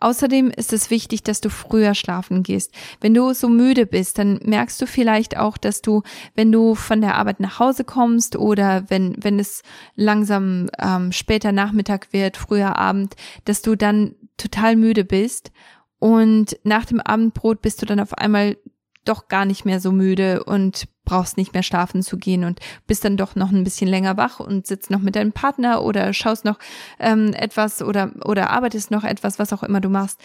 Außerdem 0.04 0.50
ist 0.50 0.74
es 0.74 0.90
wichtig, 0.90 1.24
dass 1.24 1.40
du 1.40 1.50
früher 1.50 1.96
schlafen 1.96 2.44
gehst. 2.44 2.74
Wenn 3.00 3.14
du 3.14 3.34
so 3.34 3.48
müde 3.48 3.86
bist, 3.86 4.18
dann 4.18 4.38
merkst 4.44 4.82
du 4.82 4.86
vielleicht 4.86 5.38
auch, 5.38 5.58
dass 5.58 5.82
du, 5.82 6.04
wenn 6.36 6.52
du 6.52 6.76
von 6.76 7.00
der 7.00 7.16
Arbeit 7.16 7.40
nach 7.40 7.60
Hause 7.60 7.86
kommst 7.86 8.36
oder 8.36 8.84
wenn, 8.90 9.16
wenn 9.24 9.40
es 9.40 9.62
langsam 9.96 10.70
ähm, 10.78 11.14
später 11.14 11.54
Nachmittag 11.54 12.12
wird, 12.12 12.36
früher 12.36 12.78
Abend, 12.78 13.16
dass 13.46 13.62
du 13.62 13.78
dann 13.78 14.16
total 14.36 14.76
müde 14.76 15.06
bist 15.06 15.54
und 16.00 16.60
nach 16.66 16.84
dem 16.84 17.00
Abendbrot 17.00 17.62
bist 17.62 17.82
du 17.82 17.86
dann 17.86 18.02
auf 18.02 18.14
einmal 18.18 18.58
doch 19.06 19.28
gar 19.28 19.46
nicht 19.46 19.66
mehr 19.66 19.80
so 19.80 19.92
müde 19.92 20.44
und 20.44 20.88
brauchst 21.06 21.38
nicht 21.38 21.54
mehr 21.54 21.64
schlafen 21.64 22.02
zu 22.02 22.18
gehen 22.18 22.44
und 22.44 22.60
bist 22.88 23.04
dann 23.04 23.18
doch 23.18 23.36
noch 23.36 23.52
ein 23.52 23.64
bisschen 23.64 23.90
länger 23.90 24.18
wach 24.18 24.40
und 24.40 24.68
sitzt 24.68 24.90
noch 24.90 25.02
mit 25.02 25.16
deinem 25.16 25.34
Partner 25.34 25.84
oder 25.84 26.14
schaust 26.14 26.46
noch 26.46 26.60
ähm, 27.00 27.34
etwas 27.34 27.82
oder 27.82 28.12
oder 28.26 28.50
arbeitest 28.50 28.92
noch 28.92 29.04
etwas, 29.04 29.40
was 29.40 29.52
auch 29.54 29.64
immer 29.64 29.82
du 29.82 29.90
machst. 29.90 30.20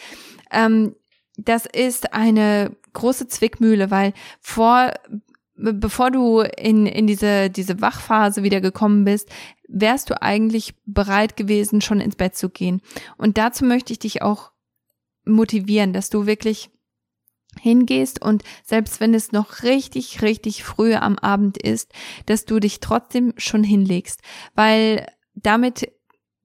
Ähm, 0.53 0.95
das 1.37 1.67
ist 1.67 2.13
eine 2.13 2.77
große 2.93 3.29
Zwickmühle, 3.29 3.91
weil 3.91 4.13
vor 4.41 4.93
bevor 5.59 6.11
du 6.11 6.41
in, 6.41 6.87
in 6.87 7.07
diese, 7.07 7.51
diese 7.51 7.81
Wachphase 7.81 8.43
wieder 8.43 8.61
gekommen 8.61 9.05
bist, 9.05 9.29
wärst 9.67 10.09
du 10.09 10.23
eigentlich 10.23 10.75
bereit 10.87 11.37
gewesen, 11.37 11.81
schon 11.81 12.01
ins 12.01 12.17
Bett 12.17 12.37
zu 12.37 12.49
gehen. 12.49 12.81
Und 13.17 13.39
dazu 13.39 13.65
möchte 13.65 13.93
ich 13.93 13.99
dich 13.99 14.23
auch 14.23 14.53
motivieren, 15.25 15.93
dass 15.93 16.11
du 16.11 16.27
wirklich 16.27 16.71
hingehst 17.61 18.23
und 18.23 18.45
selbst 18.65 19.01
wenn 19.01 19.15
es 19.15 19.33
noch 19.33 19.63
richtig, 19.63 20.23
richtig 20.23 20.65
früh 20.65 20.95
am 20.95 21.19
Abend 21.19 21.61
ist, 21.61 21.93
dass 22.27 22.45
du 22.45 22.61
dich 22.61 22.81
trotzdem 22.81 23.33
schon 23.37 23.65
hinlegst, 23.65 24.21
weil 24.55 25.07
damit 25.35 25.91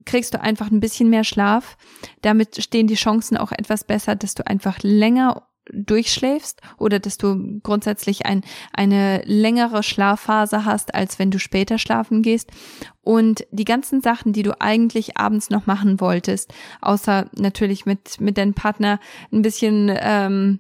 kriegst 0.06 0.34
du 0.34 0.42
einfach 0.42 0.72
ein 0.72 0.80
bisschen 0.80 1.10
mehr 1.10 1.24
Schlaf. 1.24 1.78
Damit 2.22 2.62
stehen 2.62 2.88
die 2.88 2.96
Chancen 2.96 3.38
auch 3.38 3.52
etwas 3.52 3.84
besser, 3.84 4.16
dass 4.16 4.36
du 4.36 4.46
einfach 4.46 4.80
länger 4.82 5.48
durchschläfst 5.72 6.62
oder 6.78 7.00
dass 7.00 7.18
du 7.18 7.62
grundsätzlich 7.62 8.26
ein, 8.26 8.42
eine 8.74 9.22
längere 9.24 9.82
Schlafphase 9.82 10.66
hast, 10.66 10.94
als 10.94 11.20
wenn 11.20 11.32
du 11.32 11.40
später 11.40 11.78
schlafen 11.78 12.22
gehst. 12.22 12.52
Und 13.02 13.46
die 13.52 13.64
ganzen 13.66 14.02
Sachen, 14.02 14.34
die 14.34 14.44
du 14.44 14.60
eigentlich 14.60 15.18
abends 15.18 15.50
noch 15.50 15.66
machen 15.66 16.02
wolltest, 16.02 16.54
außer 16.82 17.30
natürlich 17.38 17.86
mit, 17.86 18.20
mit 18.20 18.38
deinem 18.38 18.54
Partner 18.54 19.00
ein 19.32 19.42
bisschen 19.42 19.90
ähm, 19.98 20.60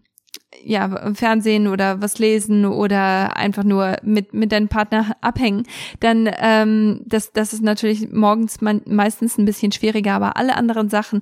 ja, 0.63 1.13
Fernsehen 1.13 1.67
oder 1.67 2.01
was 2.01 2.19
lesen 2.19 2.65
oder 2.65 3.35
einfach 3.35 3.63
nur 3.63 3.97
mit, 4.03 4.33
mit 4.33 4.51
deinem 4.51 4.69
Partner 4.69 5.15
abhängen, 5.21 5.63
dann 5.99 6.29
ähm, 6.37 7.01
das, 7.05 7.33
das 7.33 7.53
ist 7.53 7.63
natürlich 7.63 8.11
morgens 8.11 8.61
man, 8.61 8.81
meistens 8.85 9.37
ein 9.37 9.45
bisschen 9.45 9.71
schwieriger, 9.71 10.13
aber 10.13 10.37
alle 10.37 10.55
anderen 10.55 10.89
Sachen, 10.89 11.21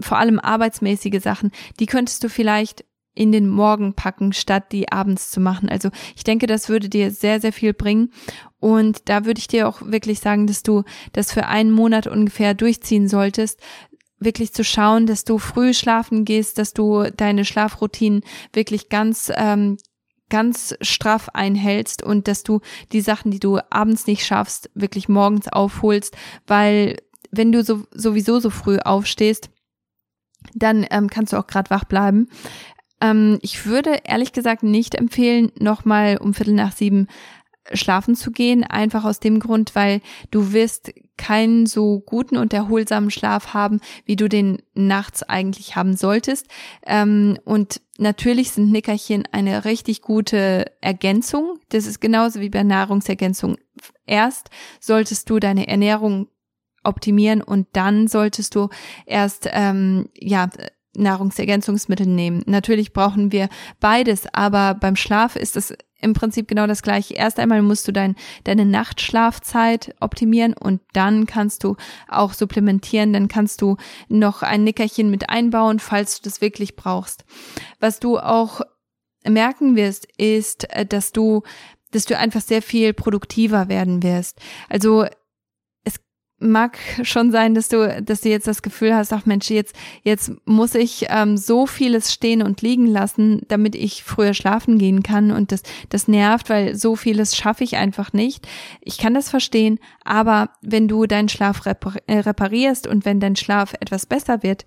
vor 0.00 0.18
allem 0.18 0.38
arbeitsmäßige 0.38 1.22
Sachen, 1.22 1.50
die 1.80 1.86
könntest 1.86 2.24
du 2.24 2.28
vielleicht 2.28 2.84
in 3.14 3.30
den 3.30 3.48
Morgen 3.48 3.92
packen, 3.92 4.32
statt 4.32 4.72
die 4.72 4.90
abends 4.90 5.30
zu 5.30 5.40
machen. 5.40 5.68
Also 5.68 5.90
ich 6.16 6.24
denke, 6.24 6.46
das 6.46 6.68
würde 6.68 6.88
dir 6.88 7.10
sehr, 7.10 7.40
sehr 7.40 7.52
viel 7.52 7.74
bringen. 7.74 8.10
Und 8.58 9.08
da 9.08 9.26
würde 9.26 9.38
ich 9.38 9.48
dir 9.48 9.68
auch 9.68 9.82
wirklich 9.84 10.20
sagen, 10.20 10.46
dass 10.46 10.62
du 10.62 10.84
das 11.12 11.32
für 11.32 11.46
einen 11.46 11.72
Monat 11.72 12.06
ungefähr 12.06 12.54
durchziehen 12.54 13.08
solltest, 13.08 13.60
wirklich 14.24 14.52
zu 14.52 14.64
schauen, 14.64 15.06
dass 15.06 15.24
du 15.24 15.38
früh 15.38 15.74
schlafen 15.74 16.24
gehst, 16.24 16.58
dass 16.58 16.72
du 16.72 17.10
deine 17.16 17.44
Schlafroutinen 17.44 18.22
wirklich 18.52 18.88
ganz 18.88 19.30
ähm, 19.34 19.78
ganz 20.32 20.74
straff 20.80 21.28
einhältst 21.34 22.02
und 22.02 22.26
dass 22.26 22.42
du 22.42 22.60
die 22.90 23.02
Sachen, 23.02 23.30
die 23.30 23.38
du 23.38 23.58
abends 23.68 24.06
nicht 24.06 24.24
schaffst, 24.24 24.70
wirklich 24.74 25.06
morgens 25.10 25.46
aufholst, 25.48 26.16
weil 26.46 26.96
wenn 27.30 27.52
du 27.52 27.62
so, 27.62 27.82
sowieso 27.92 28.40
so 28.40 28.48
früh 28.48 28.78
aufstehst, 28.78 29.50
dann 30.54 30.86
ähm, 30.90 31.10
kannst 31.10 31.34
du 31.34 31.36
auch 31.36 31.46
gerade 31.46 31.68
wach 31.68 31.84
bleiben. 31.84 32.28
Ähm, 33.02 33.38
ich 33.42 33.66
würde 33.66 34.00
ehrlich 34.04 34.32
gesagt 34.32 34.62
nicht 34.62 34.94
empfehlen, 34.94 35.52
nochmal 35.58 36.16
um 36.16 36.32
Viertel 36.32 36.54
nach 36.54 36.72
sieben 36.72 37.08
schlafen 37.72 38.14
zu 38.14 38.30
gehen, 38.30 38.64
einfach 38.64 39.04
aus 39.04 39.20
dem 39.20 39.38
Grund, 39.38 39.74
weil 39.74 40.00
du 40.30 40.52
wirst 40.52 40.92
keinen 41.16 41.66
so 41.66 42.00
guten 42.00 42.36
und 42.36 42.52
erholsamen 42.52 43.10
Schlaf 43.10 43.54
haben, 43.54 43.80
wie 44.04 44.16
du 44.16 44.28
den 44.28 44.62
nachts 44.74 45.22
eigentlich 45.22 45.76
haben 45.76 45.96
solltest. 45.96 46.48
Ähm, 46.86 47.38
und 47.44 47.80
natürlich 47.98 48.50
sind 48.50 48.72
Nickerchen 48.72 49.24
eine 49.30 49.64
richtig 49.64 50.02
gute 50.02 50.66
Ergänzung. 50.80 51.58
Das 51.68 51.86
ist 51.86 52.00
genauso 52.00 52.40
wie 52.40 52.50
bei 52.50 52.62
Nahrungsergänzung. 52.62 53.56
Erst 54.06 54.50
solltest 54.80 55.30
du 55.30 55.38
deine 55.38 55.68
Ernährung 55.68 56.28
optimieren 56.84 57.42
und 57.42 57.68
dann 57.74 58.08
solltest 58.08 58.54
du 58.54 58.68
erst 59.06 59.48
ähm, 59.52 60.08
ja 60.18 60.48
Nahrungsergänzungsmittel 60.96 62.06
nehmen. 62.06 62.42
Natürlich 62.46 62.92
brauchen 62.92 63.32
wir 63.32 63.48
beides, 63.80 64.26
aber 64.32 64.74
beim 64.74 64.96
Schlaf 64.96 65.36
ist 65.36 65.56
es 65.56 65.74
im 66.02 66.12
Prinzip 66.14 66.48
genau 66.48 66.66
das 66.66 66.82
gleiche. 66.82 67.14
Erst 67.14 67.38
einmal 67.38 67.62
musst 67.62 67.86
du 67.88 67.92
dein, 67.92 68.16
deine 68.44 68.66
Nachtschlafzeit 68.66 69.94
optimieren 70.00 70.52
und 70.52 70.80
dann 70.92 71.26
kannst 71.26 71.64
du 71.64 71.76
auch 72.08 72.34
supplementieren, 72.34 73.12
dann 73.12 73.28
kannst 73.28 73.62
du 73.62 73.76
noch 74.08 74.42
ein 74.42 74.64
Nickerchen 74.64 75.10
mit 75.10 75.30
einbauen, 75.30 75.78
falls 75.78 76.20
du 76.20 76.28
das 76.28 76.40
wirklich 76.40 76.76
brauchst. 76.76 77.24
Was 77.80 78.00
du 78.00 78.18
auch 78.18 78.60
merken 79.24 79.76
wirst, 79.76 80.06
ist, 80.18 80.68
äh, 80.70 80.84
dass 80.84 81.12
du, 81.12 81.42
dass 81.92 82.04
du 82.04 82.18
einfach 82.18 82.40
sehr 82.40 82.62
viel 82.62 82.92
produktiver 82.92 83.68
werden 83.68 84.02
wirst. 84.02 84.40
Also 84.68 85.06
mag 86.42 86.78
schon 87.02 87.30
sein, 87.30 87.54
dass 87.54 87.68
du, 87.68 88.02
dass 88.02 88.20
du 88.20 88.28
jetzt 88.28 88.46
das 88.46 88.62
Gefühl 88.62 88.94
hast, 88.94 89.12
ach 89.12 89.26
Mensch, 89.26 89.50
jetzt, 89.50 89.74
jetzt 90.02 90.32
muss 90.44 90.74
ich 90.74 91.06
ähm, 91.08 91.36
so 91.36 91.66
vieles 91.66 92.12
stehen 92.12 92.42
und 92.42 92.62
liegen 92.62 92.86
lassen, 92.86 93.42
damit 93.48 93.74
ich 93.74 94.04
früher 94.04 94.34
schlafen 94.34 94.78
gehen 94.78 95.02
kann 95.02 95.30
und 95.30 95.52
das, 95.52 95.62
das 95.88 96.08
nervt, 96.08 96.50
weil 96.50 96.74
so 96.74 96.96
vieles 96.96 97.36
schaffe 97.36 97.64
ich 97.64 97.76
einfach 97.76 98.12
nicht. 98.12 98.46
Ich 98.80 98.98
kann 98.98 99.14
das 99.14 99.30
verstehen, 99.30 99.78
aber 100.04 100.50
wenn 100.60 100.88
du 100.88 101.06
deinen 101.06 101.28
Schlaf 101.28 101.62
äh, 101.64 102.18
reparierst 102.18 102.86
und 102.86 103.04
wenn 103.04 103.20
dein 103.20 103.36
Schlaf 103.36 103.74
etwas 103.80 104.06
besser 104.06 104.42
wird, 104.42 104.66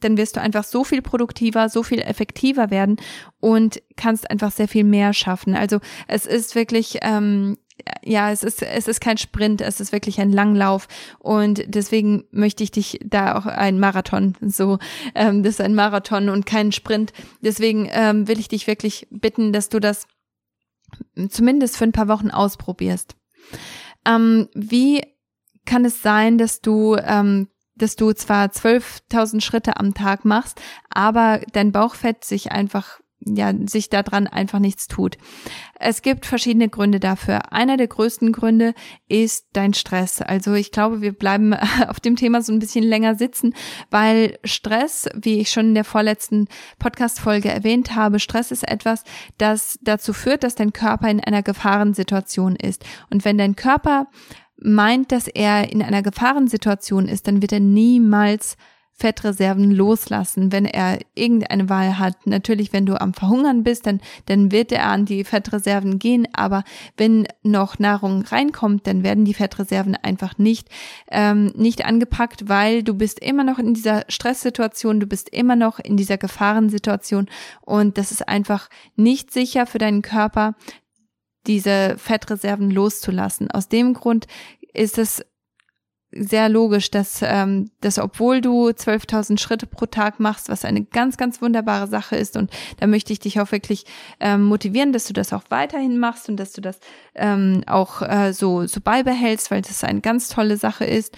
dann 0.00 0.16
wirst 0.16 0.36
du 0.36 0.40
einfach 0.40 0.64
so 0.64 0.84
viel 0.84 1.02
produktiver, 1.02 1.68
so 1.68 1.82
viel 1.82 2.00
effektiver 2.00 2.70
werden 2.70 2.96
und 3.40 3.82
kannst 3.96 4.30
einfach 4.30 4.52
sehr 4.52 4.68
viel 4.68 4.84
mehr 4.84 5.12
schaffen. 5.12 5.54
Also 5.54 5.80
es 6.06 6.26
ist 6.26 6.54
wirklich 6.54 6.98
ähm, 7.02 7.56
ja, 8.04 8.30
es 8.30 8.42
ist, 8.42 8.62
es 8.62 8.88
ist 8.88 9.00
kein 9.00 9.18
Sprint, 9.18 9.60
es 9.60 9.80
ist 9.80 9.92
wirklich 9.92 10.20
ein 10.20 10.32
Langlauf 10.32 10.88
und 11.18 11.62
deswegen 11.66 12.24
möchte 12.30 12.64
ich 12.64 12.70
dich 12.70 12.98
da 13.04 13.36
auch 13.36 13.46
ein 13.46 13.78
Marathon, 13.78 14.34
so, 14.40 14.78
ähm, 15.14 15.42
das 15.42 15.54
ist 15.54 15.60
ein 15.60 15.74
Marathon 15.74 16.28
und 16.28 16.46
kein 16.46 16.72
Sprint. 16.72 17.12
Deswegen 17.40 17.88
ähm, 17.90 18.28
will 18.28 18.40
ich 18.40 18.48
dich 18.48 18.66
wirklich 18.66 19.06
bitten, 19.10 19.52
dass 19.52 19.68
du 19.68 19.80
das 19.80 20.06
zumindest 21.28 21.76
für 21.76 21.84
ein 21.84 21.92
paar 21.92 22.08
Wochen 22.08 22.30
ausprobierst. 22.30 23.16
Ähm, 24.06 24.48
wie 24.54 25.02
kann 25.64 25.84
es 25.84 26.02
sein, 26.02 26.38
dass 26.38 26.60
du 26.60 26.96
ähm, 26.96 27.48
dass 27.76 27.94
du 27.94 28.12
zwar 28.12 28.46
12.000 28.46 29.42
Schritte 29.42 29.76
am 29.76 29.92
Tag 29.92 30.24
machst, 30.24 30.60
aber 30.88 31.40
dein 31.52 31.72
Bauchfett 31.72 32.24
sich 32.24 32.50
einfach 32.50 33.00
ja, 33.26 33.52
sich 33.66 33.90
daran 33.90 34.26
einfach 34.26 34.58
nichts 34.58 34.86
tut. 34.86 35.18
Es 35.78 36.02
gibt 36.02 36.26
verschiedene 36.26 36.68
Gründe 36.68 37.00
dafür. 37.00 37.52
Einer 37.52 37.76
der 37.76 37.88
größten 37.88 38.32
Gründe 38.32 38.74
ist 39.08 39.46
dein 39.52 39.74
Stress. 39.74 40.22
Also 40.22 40.54
ich 40.54 40.70
glaube, 40.70 41.00
wir 41.00 41.12
bleiben 41.12 41.54
auf 41.88 42.00
dem 42.00 42.16
Thema 42.16 42.42
so 42.42 42.52
ein 42.52 42.58
bisschen 42.58 42.84
länger 42.84 43.16
sitzen, 43.16 43.54
weil 43.90 44.38
Stress, 44.44 45.08
wie 45.14 45.40
ich 45.40 45.50
schon 45.50 45.68
in 45.68 45.74
der 45.74 45.84
vorletzten 45.84 46.48
Podcast-Folge 46.78 47.50
erwähnt 47.50 47.94
habe, 47.94 48.20
Stress 48.20 48.50
ist 48.50 48.66
etwas, 48.66 49.04
das 49.38 49.78
dazu 49.82 50.12
führt, 50.12 50.44
dass 50.44 50.54
dein 50.54 50.72
Körper 50.72 51.10
in 51.10 51.20
einer 51.20 51.42
Gefahrensituation 51.42 52.56
ist. 52.56 52.84
Und 53.10 53.24
wenn 53.24 53.38
dein 53.38 53.56
Körper 53.56 54.06
meint, 54.58 55.12
dass 55.12 55.28
er 55.28 55.70
in 55.70 55.82
einer 55.82 56.02
Gefahrensituation 56.02 57.08
ist, 57.08 57.26
dann 57.26 57.42
wird 57.42 57.52
er 57.52 57.60
niemals 57.60 58.56
Fettreserven 58.98 59.70
loslassen, 59.70 60.52
wenn 60.52 60.64
er 60.64 60.98
irgendeine 61.14 61.68
Wahl 61.68 61.98
hat. 61.98 62.26
Natürlich, 62.26 62.72
wenn 62.72 62.86
du 62.86 62.98
am 62.98 63.12
Verhungern 63.12 63.62
bist, 63.62 63.86
dann, 63.86 64.00
dann 64.24 64.50
wird 64.52 64.72
er 64.72 64.86
an 64.86 65.04
die 65.04 65.22
Fettreserven 65.22 65.98
gehen, 65.98 66.26
aber 66.32 66.64
wenn 66.96 67.28
noch 67.42 67.78
Nahrung 67.78 68.22
reinkommt, 68.22 68.86
dann 68.86 69.02
werden 69.02 69.26
die 69.26 69.34
Fettreserven 69.34 69.96
einfach 69.96 70.38
nicht, 70.38 70.70
ähm, 71.10 71.52
nicht 71.56 71.84
angepackt, 71.84 72.48
weil 72.48 72.82
du 72.82 72.94
bist 72.94 73.18
immer 73.18 73.44
noch 73.44 73.58
in 73.58 73.74
dieser 73.74 74.04
Stresssituation, 74.08 74.98
du 74.98 75.06
bist 75.06 75.28
immer 75.28 75.56
noch 75.56 75.78
in 75.78 75.98
dieser 75.98 76.16
Gefahrensituation 76.16 77.28
und 77.60 77.98
das 77.98 78.12
ist 78.12 78.26
einfach 78.26 78.70
nicht 78.96 79.30
sicher 79.30 79.66
für 79.66 79.78
deinen 79.78 80.00
Körper, 80.00 80.54
diese 81.46 81.96
Fettreserven 81.98 82.70
loszulassen. 82.70 83.50
Aus 83.50 83.68
dem 83.68 83.92
Grund 83.92 84.26
ist 84.72 84.96
es 84.96 85.22
sehr 86.18 86.48
logisch, 86.48 86.90
dass, 86.90 87.20
ähm, 87.22 87.70
dass 87.80 87.98
obwohl 87.98 88.40
du 88.40 88.68
12.000 88.68 89.38
Schritte 89.38 89.66
pro 89.66 89.86
Tag 89.86 90.20
machst, 90.20 90.48
was 90.48 90.64
eine 90.64 90.84
ganz, 90.84 91.16
ganz 91.16 91.40
wunderbare 91.42 91.86
Sache 91.86 92.16
ist 92.16 92.36
und 92.36 92.50
da 92.78 92.86
möchte 92.86 93.12
ich 93.12 93.20
dich 93.20 93.40
auch 93.40 93.52
wirklich 93.52 93.84
ähm, 94.20 94.44
motivieren, 94.44 94.92
dass 94.92 95.04
du 95.04 95.12
das 95.12 95.32
auch 95.32 95.44
weiterhin 95.48 95.98
machst 95.98 96.28
und 96.28 96.36
dass 96.36 96.52
du 96.52 96.60
das 96.60 96.78
ähm, 97.14 97.62
auch 97.66 98.02
äh, 98.02 98.32
so, 98.32 98.66
so 98.66 98.80
beibehältst, 98.80 99.50
weil 99.50 99.62
das 99.62 99.84
eine 99.84 100.00
ganz 100.00 100.28
tolle 100.28 100.56
Sache 100.56 100.84
ist. 100.84 101.16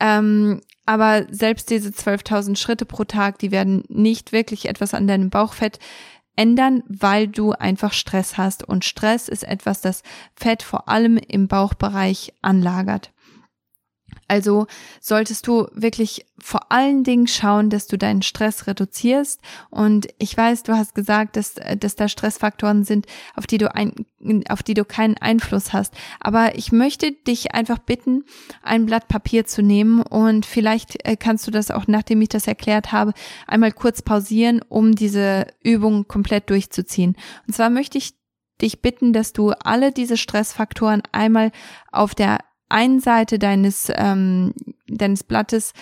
Ähm, 0.00 0.60
aber 0.86 1.26
selbst 1.30 1.70
diese 1.70 1.90
12.000 1.90 2.56
Schritte 2.56 2.84
pro 2.84 3.04
Tag, 3.04 3.38
die 3.38 3.50
werden 3.50 3.84
nicht 3.88 4.32
wirklich 4.32 4.68
etwas 4.68 4.92
an 4.92 5.06
deinem 5.06 5.30
Bauchfett 5.30 5.78
ändern, 6.36 6.82
weil 6.88 7.28
du 7.28 7.52
einfach 7.52 7.92
Stress 7.92 8.36
hast. 8.36 8.64
Und 8.64 8.84
Stress 8.84 9.28
ist 9.28 9.44
etwas, 9.44 9.80
das 9.80 10.02
Fett 10.34 10.62
vor 10.62 10.88
allem 10.88 11.16
im 11.16 11.48
Bauchbereich 11.48 12.34
anlagert. 12.42 13.13
Also 14.28 14.66
solltest 15.00 15.46
du 15.46 15.66
wirklich 15.72 16.26
vor 16.38 16.72
allen 16.72 17.04
Dingen 17.04 17.26
schauen, 17.26 17.70
dass 17.70 17.86
du 17.86 17.96
deinen 17.96 18.22
Stress 18.22 18.66
reduzierst. 18.66 19.40
Und 19.70 20.08
ich 20.18 20.36
weiß, 20.36 20.62
du 20.62 20.74
hast 20.74 20.94
gesagt, 20.94 21.36
dass, 21.36 21.54
dass 21.78 21.94
da 21.94 22.08
Stressfaktoren 22.08 22.84
sind, 22.84 23.06
auf 23.36 23.46
die 23.46 23.58
du 23.58 23.74
ein, 23.74 23.94
auf 24.48 24.62
die 24.62 24.74
du 24.74 24.84
keinen 24.84 25.16
Einfluss 25.18 25.72
hast. 25.72 25.94
Aber 26.20 26.56
ich 26.56 26.72
möchte 26.72 27.12
dich 27.12 27.54
einfach 27.54 27.78
bitten, 27.78 28.24
ein 28.62 28.86
Blatt 28.86 29.08
Papier 29.08 29.44
zu 29.44 29.62
nehmen 29.62 30.02
und 30.02 30.46
vielleicht 30.46 31.06
äh, 31.06 31.16
kannst 31.16 31.46
du 31.46 31.50
das 31.50 31.70
auch, 31.70 31.86
nachdem 31.86 32.20
ich 32.22 32.28
das 32.30 32.46
erklärt 32.46 32.92
habe, 32.92 33.12
einmal 33.46 33.72
kurz 33.72 34.02
pausieren, 34.02 34.60
um 34.68 34.94
diese 34.94 35.46
Übung 35.62 36.08
komplett 36.08 36.50
durchzuziehen. 36.50 37.16
Und 37.46 37.54
zwar 37.54 37.70
möchte 37.70 37.98
ich 37.98 38.14
dich 38.60 38.80
bitten, 38.82 39.12
dass 39.12 39.32
du 39.32 39.50
alle 39.50 39.92
diese 39.92 40.16
Stressfaktoren 40.16 41.02
einmal 41.12 41.50
auf 41.90 42.14
der 42.14 42.38
einen 42.74 42.98
Seite 42.98 43.38
deines, 43.38 43.90
ähm, 43.94 44.52
deines 44.88 45.22
Blattes 45.22 45.72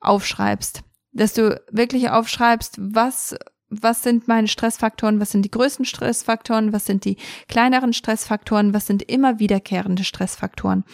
aufschreibst. 0.00 0.82
Dass 1.12 1.32
du 1.32 1.60
wirklich 1.70 2.10
aufschreibst, 2.10 2.76
was, 2.78 3.34
was 3.70 4.02
sind 4.02 4.28
meine 4.28 4.48
Stressfaktoren, 4.48 5.20
was 5.20 5.30
sind 5.30 5.42
die 5.42 5.50
größten 5.50 5.86
Stressfaktoren, 5.86 6.72
was 6.72 6.84
sind 6.84 7.06
die 7.06 7.16
kleineren 7.48 7.94
Stressfaktoren, 7.94 8.74
was 8.74 8.86
sind 8.86 9.02
immer 9.02 9.38
wiederkehrende 9.38 10.04
Stressfaktoren. 10.04 10.84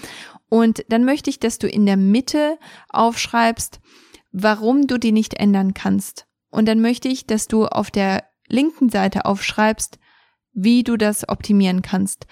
Und 0.49 0.85
dann 0.89 1.05
möchte 1.05 1.31
ich, 1.31 1.41
dass 1.41 1.59
du 1.59 1.67
in 1.67 1.85
der 1.85 1.97
Mitte 1.97 2.57
aufschreibst, 2.89 3.81
warum 4.31 4.87
du 4.87 4.99
die 4.99 5.13
nicht 5.13 5.35
ändern 5.35 5.75
kannst. 5.75 6.27
Und 6.51 6.67
dann 6.67 6.81
möchte 6.81 7.09
ich, 7.09 7.27
dass 7.27 7.49
du 7.49 7.67
auf 7.67 7.91
der 7.91 8.25
linken 8.47 8.89
Seite 8.89 9.25
aufschreibst, 9.25 9.99
wie 10.53 10.85
du 10.85 10.97
das 10.97 11.29
optimieren 11.29 11.83
kannst. 11.83 12.27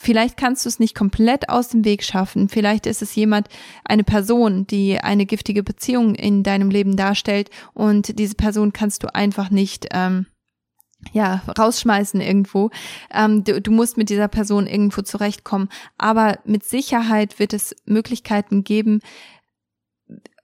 Vielleicht 0.00 0.36
kannst 0.36 0.64
du 0.64 0.68
es 0.68 0.78
nicht 0.78 0.94
komplett 0.94 1.48
aus 1.48 1.68
dem 1.68 1.84
Weg 1.84 2.04
schaffen. 2.04 2.48
Vielleicht 2.48 2.86
ist 2.86 3.02
es 3.02 3.14
jemand, 3.16 3.48
eine 3.84 4.04
Person, 4.04 4.66
die 4.66 5.00
eine 5.00 5.26
giftige 5.26 5.64
Beziehung 5.64 6.14
in 6.14 6.44
deinem 6.44 6.70
Leben 6.70 6.96
darstellt 6.96 7.50
und 7.74 8.18
diese 8.18 8.36
Person 8.36 8.72
kannst 8.72 9.02
du 9.02 9.12
einfach 9.12 9.50
nicht 9.50 9.88
ähm, 9.90 10.26
ja, 11.12 11.42
rausschmeißen 11.58 12.20
irgendwo. 12.20 12.70
Ähm, 13.12 13.44
du, 13.44 13.60
du 13.60 13.70
musst 13.70 13.96
mit 13.96 14.08
dieser 14.08 14.28
Person 14.28 14.66
irgendwo 14.66 15.02
zurechtkommen. 15.02 15.68
Aber 15.96 16.38
mit 16.44 16.64
Sicherheit 16.64 17.38
wird 17.38 17.52
es 17.52 17.74
Möglichkeiten 17.84 18.64
geben, 18.64 19.00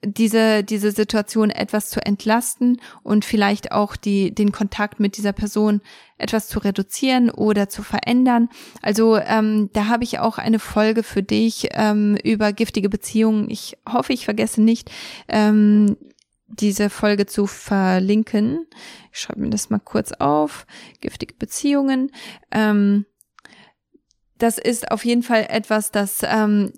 diese, 0.07 0.65
diese 0.65 0.91
Situation 0.91 1.51
etwas 1.51 1.91
zu 1.91 2.05
entlasten 2.05 2.81
und 3.03 3.25
vielleicht 3.25 3.73
auch 3.73 3.97
die, 3.97 4.35
den 4.35 4.53
Kontakt 4.53 5.01
mit 5.01 5.17
dieser 5.17 5.33
Person 5.33 5.81
etwas 6.19 6.49
zu 6.49 6.59
reduzieren 6.59 7.31
oder 7.31 7.69
zu 7.69 7.83
verändern. 7.83 8.49
Also 8.83 9.17
ähm, 9.17 9.71
da 9.73 9.87
habe 9.87 10.05
ich 10.05 10.19
auch 10.19 10.39
eine 10.39 10.59
Folge 10.59 11.03
für 11.03 11.23
dich 11.23 11.69
ähm, 11.73 12.17
über 12.23 12.53
giftige 12.53 12.89
Beziehungen. 12.89 13.51
Ich 13.51 13.77
hoffe, 13.89 14.13
ich 14.13 14.25
vergesse 14.25 14.63
nicht, 14.63 14.91
ähm, 15.29 15.97
diese 16.47 16.91
Folge 16.91 17.27
zu 17.27 17.47
verlinken. 17.47 18.67
Ich 19.13 19.21
schreibe 19.21 19.41
mir 19.41 19.51
das 19.51 19.71
mal 19.71 19.81
kurz 19.81 20.13
auf. 20.13 20.67
Giftige 21.01 21.35
Beziehungen. 21.35 22.13
Ähm, 22.51 23.07
das 24.39 24.59
ist 24.59 24.91
auf 24.91 25.05
jeden 25.05 25.23
Fall 25.23 25.47
etwas, 25.49 25.91
das 25.91 26.21
ähm, 26.23 26.73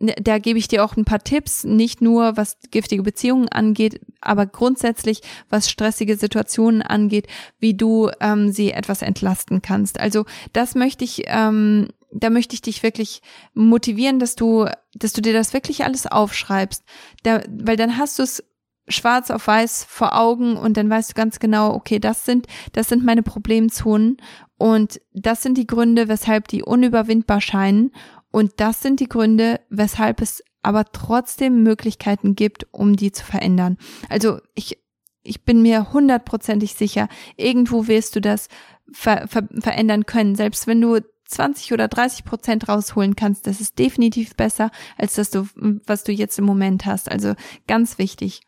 da 0.00 0.38
gebe 0.38 0.58
ich 0.58 0.66
dir 0.66 0.82
auch 0.82 0.96
ein 0.96 1.04
paar 1.04 1.22
Tipps, 1.22 1.64
nicht 1.64 2.00
nur 2.00 2.36
was 2.36 2.56
giftige 2.70 3.02
Beziehungen 3.02 3.48
angeht, 3.48 4.00
aber 4.22 4.46
grundsätzlich 4.46 5.20
was 5.50 5.68
stressige 5.70 6.16
Situationen 6.16 6.80
angeht, 6.80 7.26
wie 7.58 7.74
du 7.74 8.10
ähm, 8.20 8.50
sie 8.50 8.72
etwas 8.72 9.02
entlasten 9.02 9.60
kannst. 9.60 10.00
Also 10.00 10.24
das 10.54 10.74
möchte 10.74 11.04
ich, 11.04 11.24
ähm, 11.26 11.88
da 12.12 12.30
möchte 12.30 12.54
ich 12.54 12.62
dich 12.62 12.82
wirklich 12.82 13.20
motivieren, 13.52 14.18
dass 14.18 14.36
du, 14.36 14.66
dass 14.94 15.12
du 15.12 15.20
dir 15.20 15.34
das 15.34 15.52
wirklich 15.52 15.84
alles 15.84 16.06
aufschreibst, 16.06 16.82
da, 17.22 17.42
weil 17.48 17.76
dann 17.76 17.98
hast 17.98 18.18
du 18.18 18.22
es 18.22 18.42
schwarz 18.88 19.30
auf 19.30 19.46
weiß 19.46 19.84
vor 19.88 20.18
Augen 20.18 20.56
und 20.56 20.78
dann 20.78 20.88
weißt 20.88 21.10
du 21.10 21.14
ganz 21.14 21.38
genau, 21.38 21.74
okay, 21.74 21.98
das 21.98 22.24
sind, 22.24 22.46
das 22.72 22.88
sind 22.88 23.04
meine 23.04 23.22
Problemzonen 23.22 24.16
und 24.56 25.00
das 25.12 25.42
sind 25.42 25.58
die 25.58 25.66
Gründe, 25.66 26.08
weshalb 26.08 26.48
die 26.48 26.62
unüberwindbar 26.62 27.40
scheinen 27.40 27.92
und 28.30 28.52
das 28.58 28.82
sind 28.82 29.00
die 29.00 29.08
Gründe, 29.08 29.60
weshalb 29.70 30.20
es 30.20 30.42
aber 30.62 30.84
trotzdem 30.92 31.62
Möglichkeiten 31.62 32.34
gibt, 32.34 32.66
um 32.72 32.96
die 32.96 33.12
zu 33.12 33.24
verändern. 33.24 33.78
Also 34.08 34.40
ich, 34.54 34.78
ich 35.22 35.44
bin 35.44 35.62
mir 35.62 35.92
hundertprozentig 35.92 36.74
sicher, 36.74 37.08
irgendwo 37.36 37.86
wirst 37.86 38.16
du 38.16 38.20
das 38.20 38.48
ver 38.92 39.26
ver 39.28 39.48
verändern 39.58 40.06
können. 40.06 40.34
Selbst 40.34 40.66
wenn 40.66 40.80
du 40.80 41.00
20 41.26 41.72
oder 41.72 41.88
30 41.88 42.24
Prozent 42.24 42.68
rausholen 42.68 43.16
kannst, 43.16 43.46
das 43.46 43.60
ist 43.60 43.78
definitiv 43.78 44.34
besser, 44.34 44.70
als 44.98 45.14
das 45.14 45.30
du, 45.30 45.46
was 45.86 46.04
du 46.04 46.12
jetzt 46.12 46.38
im 46.38 46.44
Moment 46.44 46.86
hast. 46.86 47.10
Also 47.10 47.34
ganz 47.66 47.98
wichtig. 47.98 48.42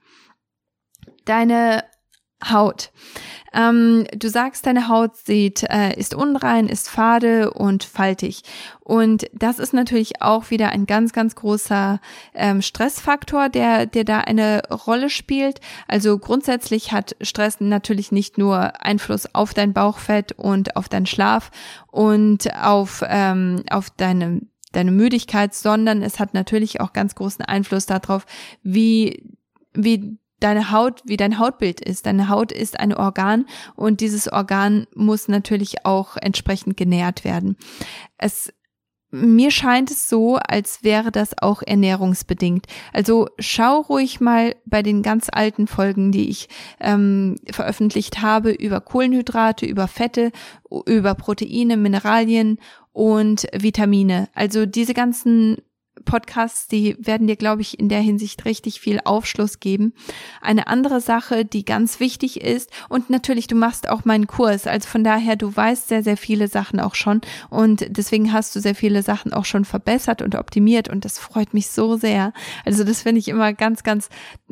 Deine 1.24 1.84
Haut. 2.50 2.90
Ähm, 3.54 4.06
du 4.16 4.28
sagst, 4.30 4.66
deine 4.66 4.88
Haut 4.88 5.16
sieht, 5.16 5.62
äh, 5.64 5.94
ist 5.98 6.14
unrein, 6.14 6.68
ist 6.68 6.88
fade 6.88 7.52
und 7.52 7.84
faltig. 7.84 8.42
Und 8.80 9.26
das 9.34 9.58
ist 9.58 9.74
natürlich 9.74 10.22
auch 10.22 10.50
wieder 10.50 10.70
ein 10.70 10.86
ganz, 10.86 11.12
ganz 11.12 11.34
großer 11.34 12.00
ähm, 12.34 12.62
Stressfaktor, 12.62 13.50
der, 13.50 13.86
der 13.86 14.04
da 14.04 14.20
eine 14.20 14.62
Rolle 14.86 15.10
spielt. 15.10 15.60
Also 15.86 16.18
grundsätzlich 16.18 16.92
hat 16.92 17.14
Stress 17.20 17.60
natürlich 17.60 18.10
nicht 18.10 18.38
nur 18.38 18.82
Einfluss 18.82 19.34
auf 19.34 19.52
dein 19.52 19.74
Bauchfett 19.74 20.32
und 20.32 20.76
auf 20.76 20.88
deinen 20.88 21.06
Schlaf 21.06 21.50
und 21.90 22.54
auf, 22.56 23.04
ähm, 23.06 23.62
auf 23.70 23.90
deine 23.90 24.40
deine 24.72 24.90
Müdigkeit, 24.90 25.52
sondern 25.52 26.02
es 26.02 26.18
hat 26.18 26.32
natürlich 26.32 26.80
auch 26.80 26.94
ganz 26.94 27.14
großen 27.14 27.44
Einfluss 27.44 27.84
darauf, 27.84 28.24
wie 28.62 29.22
wie 29.74 30.18
deine 30.42 30.70
Haut, 30.70 31.02
wie 31.04 31.16
dein 31.16 31.38
Hautbild 31.38 31.80
ist. 31.80 32.06
Deine 32.06 32.28
Haut 32.28 32.52
ist 32.52 32.78
ein 32.78 32.94
Organ 32.94 33.46
und 33.76 34.00
dieses 34.00 34.30
Organ 34.30 34.86
muss 34.94 35.28
natürlich 35.28 35.86
auch 35.86 36.16
entsprechend 36.16 36.76
genährt 36.76 37.24
werden. 37.24 37.56
Es 38.18 38.52
mir 39.14 39.50
scheint 39.50 39.90
es 39.90 40.08
so, 40.08 40.36
als 40.36 40.82
wäre 40.82 41.12
das 41.12 41.36
auch 41.38 41.62
ernährungsbedingt. 41.62 42.66
Also 42.94 43.28
schau 43.38 43.80
ruhig 43.82 44.22
mal 44.22 44.56
bei 44.64 44.82
den 44.82 45.02
ganz 45.02 45.28
alten 45.30 45.66
Folgen, 45.66 46.12
die 46.12 46.30
ich 46.30 46.48
ähm, 46.80 47.36
veröffentlicht 47.50 48.22
habe, 48.22 48.52
über 48.52 48.80
Kohlenhydrate, 48.80 49.66
über 49.66 49.86
Fette, 49.86 50.32
über 50.86 51.14
Proteine, 51.14 51.76
Mineralien 51.76 52.58
und 52.92 53.46
Vitamine. 53.52 54.30
Also 54.34 54.64
diese 54.64 54.94
ganzen 54.94 55.58
Podcasts, 56.04 56.68
die 56.68 56.96
werden 56.98 57.26
dir, 57.26 57.36
glaube 57.36 57.62
ich, 57.62 57.78
in 57.78 57.88
der 57.88 58.00
Hinsicht 58.00 58.44
richtig 58.44 58.80
viel 58.80 59.00
Aufschluss 59.04 59.60
geben. 59.60 59.92
Eine 60.40 60.66
andere 60.66 61.00
Sache, 61.00 61.44
die 61.44 61.64
ganz 61.64 62.00
wichtig 62.00 62.40
ist, 62.40 62.70
und 62.88 63.10
natürlich, 63.10 63.46
du 63.46 63.54
machst 63.54 63.88
auch 63.88 64.04
meinen 64.04 64.26
Kurs, 64.26 64.66
also 64.66 64.88
von 64.88 65.04
daher, 65.04 65.36
du 65.36 65.54
weißt 65.54 65.88
sehr, 65.88 66.02
sehr 66.02 66.16
viele 66.16 66.48
Sachen 66.48 66.80
auch 66.80 66.94
schon 66.94 67.20
und 67.50 67.86
deswegen 67.88 68.32
hast 68.32 68.54
du 68.54 68.60
sehr 68.60 68.74
viele 68.74 69.02
Sachen 69.02 69.32
auch 69.32 69.44
schon 69.44 69.64
verbessert 69.64 70.22
und 70.22 70.34
optimiert 70.34 70.88
und 70.88 71.04
das 71.04 71.18
freut 71.18 71.54
mich 71.54 71.70
so 71.70 71.96
sehr. 71.96 72.32
Also 72.64 72.84
das 72.84 73.02
finde 73.02 73.20
ich 73.20 73.28
immer 73.28 73.52
ganz, 73.52 73.82
ganz, 73.82 74.08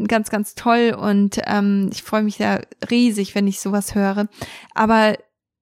ganz, 0.07 0.31
ganz 0.31 0.55
toll 0.55 0.97
und 0.99 1.41
ähm, 1.47 1.91
ich 1.93 2.03
freue 2.03 2.23
mich 2.23 2.37
sehr 2.37 2.63
riesig, 2.91 3.35
wenn 3.35 3.47
ich 3.47 3.61
sowas 3.61 3.95
höre. 3.95 4.29
Aber 4.75 5.17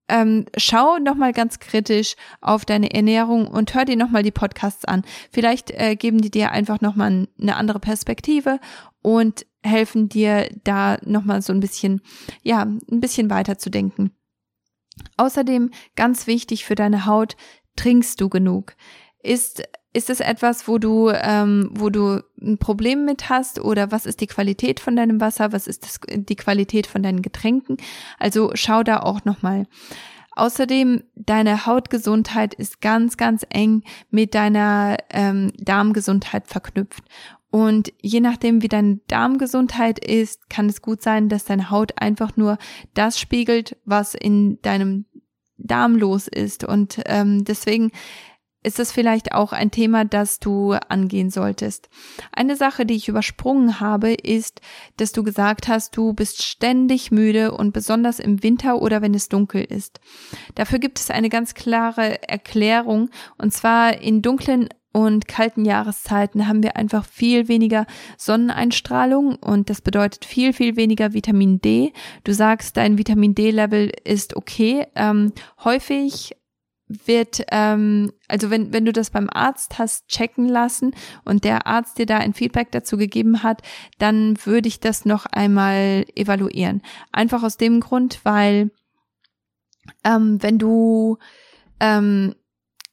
ähm, 0.09 0.45
schau 0.57 0.97
nochmal 0.97 1.33
ganz 1.33 1.59
kritisch 1.59 2.15
auf 2.41 2.65
deine 2.65 2.93
Ernährung 2.93 3.47
und 3.47 3.73
hör 3.73 3.85
dir 3.85 3.95
nochmal 3.95 4.23
die 4.23 4.31
Podcasts 4.31 4.85
an. 4.85 5.03
Vielleicht 5.31 5.71
äh, 5.71 5.95
geben 5.95 6.19
die 6.19 6.31
dir 6.31 6.51
einfach 6.51 6.81
nochmal 6.81 7.27
eine 7.39 7.55
andere 7.55 7.79
Perspektive 7.79 8.59
und 9.01 9.45
helfen 9.63 10.09
dir 10.09 10.49
da 10.63 10.97
nochmal 11.05 11.41
so 11.41 11.53
ein 11.53 11.59
bisschen, 11.59 12.01
ja, 12.43 12.63
ein 12.63 12.99
bisschen 12.99 13.29
weiter 13.29 13.57
zu 13.57 13.69
denken. 13.69 14.11
Außerdem 15.17 15.71
ganz 15.95 16.27
wichtig 16.27 16.65
für 16.65 16.75
deine 16.75 17.05
Haut, 17.05 17.35
trinkst 17.75 18.19
du 18.19 18.29
genug? 18.29 18.75
Ist 19.21 19.63
ist 19.93 20.09
es 20.09 20.19
etwas, 20.19 20.67
wo 20.67 20.77
du, 20.77 21.09
ähm, 21.09 21.71
wo 21.73 21.89
du 21.89 22.23
ein 22.41 22.57
Problem 22.57 23.05
mit 23.05 23.29
hast 23.29 23.59
oder 23.59 23.91
was 23.91 24.05
ist 24.05 24.21
die 24.21 24.27
Qualität 24.27 24.79
von 24.79 24.95
deinem 24.95 25.19
Wasser? 25.19 25.51
Was 25.51 25.67
ist 25.67 25.83
das, 25.83 25.99
die 26.07 26.35
Qualität 26.35 26.85
von 26.85 27.01
deinen 27.01 27.21
Getränken? 27.21 27.77
Also 28.19 28.51
schau 28.53 28.83
da 28.83 28.99
auch 28.99 29.25
nochmal. 29.25 29.65
Außerdem, 30.35 31.03
deine 31.15 31.65
Hautgesundheit 31.65 32.53
ist 32.53 32.81
ganz, 32.81 33.17
ganz 33.17 33.45
eng 33.49 33.83
mit 34.09 34.35
deiner 34.35 34.97
ähm, 35.09 35.51
Darmgesundheit 35.57 36.47
verknüpft. 36.47 37.03
Und 37.51 37.91
je 37.99 38.19
nachdem, 38.19 38.61
wie 38.61 38.67
deine 38.67 38.99
Darmgesundheit 39.07 39.97
ist, 39.99 40.49
kann 40.49 40.67
es 40.67 40.81
gut 40.83 41.01
sein, 41.01 41.29
dass 41.29 41.45
deine 41.45 41.71
Haut 41.71 41.99
einfach 41.99 42.37
nur 42.37 42.57
das 42.93 43.19
spiegelt, 43.19 43.75
was 43.85 44.13
in 44.13 44.61
deinem 44.61 45.05
Darm 45.57 45.95
los 45.95 46.27
ist. 46.27 46.63
Und 46.63 47.01
ähm, 47.05 47.43
deswegen 47.43 47.91
ist 48.63 48.79
es 48.79 48.91
vielleicht 48.91 49.33
auch 49.33 49.53
ein 49.53 49.71
Thema, 49.71 50.05
das 50.05 50.39
du 50.39 50.73
angehen 50.73 51.29
solltest. 51.29 51.89
Eine 52.31 52.55
Sache, 52.55 52.85
die 52.85 52.95
ich 52.95 53.07
übersprungen 53.07 53.79
habe, 53.79 54.13
ist, 54.13 54.61
dass 54.97 55.11
du 55.11 55.23
gesagt 55.23 55.67
hast, 55.67 55.95
du 55.95 56.13
bist 56.13 56.43
ständig 56.43 57.11
müde 57.11 57.51
und 57.51 57.71
besonders 57.71 58.19
im 58.19 58.43
Winter 58.43 58.81
oder 58.81 59.01
wenn 59.01 59.13
es 59.13 59.29
dunkel 59.29 59.63
ist. 59.63 59.99
Dafür 60.55 60.79
gibt 60.79 60.99
es 60.99 61.09
eine 61.09 61.29
ganz 61.29 61.53
klare 61.53 62.27
Erklärung 62.27 63.09
und 63.37 63.53
zwar 63.53 64.01
in 64.01 64.21
dunklen 64.21 64.69
und 64.91 65.27
kalten 65.27 65.65
Jahreszeiten 65.65 66.47
haben 66.47 66.63
wir 66.63 66.75
einfach 66.75 67.05
viel 67.05 67.47
weniger 67.47 67.85
Sonneneinstrahlung 68.17 69.35
und 69.35 69.69
das 69.69 69.81
bedeutet 69.81 70.25
viel, 70.25 70.51
viel 70.51 70.75
weniger 70.75 71.13
Vitamin 71.13 71.61
D. 71.61 71.93
Du 72.23 72.33
sagst, 72.33 72.75
dein 72.75 72.97
Vitamin 72.97 73.35
D-Level 73.35 73.91
ist 74.03 74.35
okay. 74.35 74.87
Ähm, 74.95 75.31
häufig 75.63 76.35
wird, 76.89 77.43
ähm, 77.51 78.11
also 78.27 78.49
wenn, 78.49 78.73
wenn 78.73 78.83
du 78.83 78.91
das 78.91 79.11
beim 79.11 79.29
Arzt 79.31 79.77
hast 79.77 80.07
checken 80.07 80.49
lassen 80.49 80.95
und 81.23 81.43
der 81.43 81.67
Arzt 81.67 81.99
dir 81.99 82.07
da 82.07 82.17
ein 82.17 82.33
Feedback 82.33 82.71
dazu 82.71 82.97
gegeben 82.97 83.43
hat, 83.43 83.61
dann 83.99 84.37
würde 84.43 84.67
ich 84.67 84.79
das 84.79 85.05
noch 85.05 85.25
einmal 85.27 86.05
evaluieren. 86.15 86.81
Einfach 87.11 87.43
aus 87.43 87.57
dem 87.57 87.79
Grund, 87.79 88.21
weil 88.23 88.71
ähm, 90.03 90.41
wenn 90.41 90.57
du 90.57 91.17
ähm, 91.79 92.35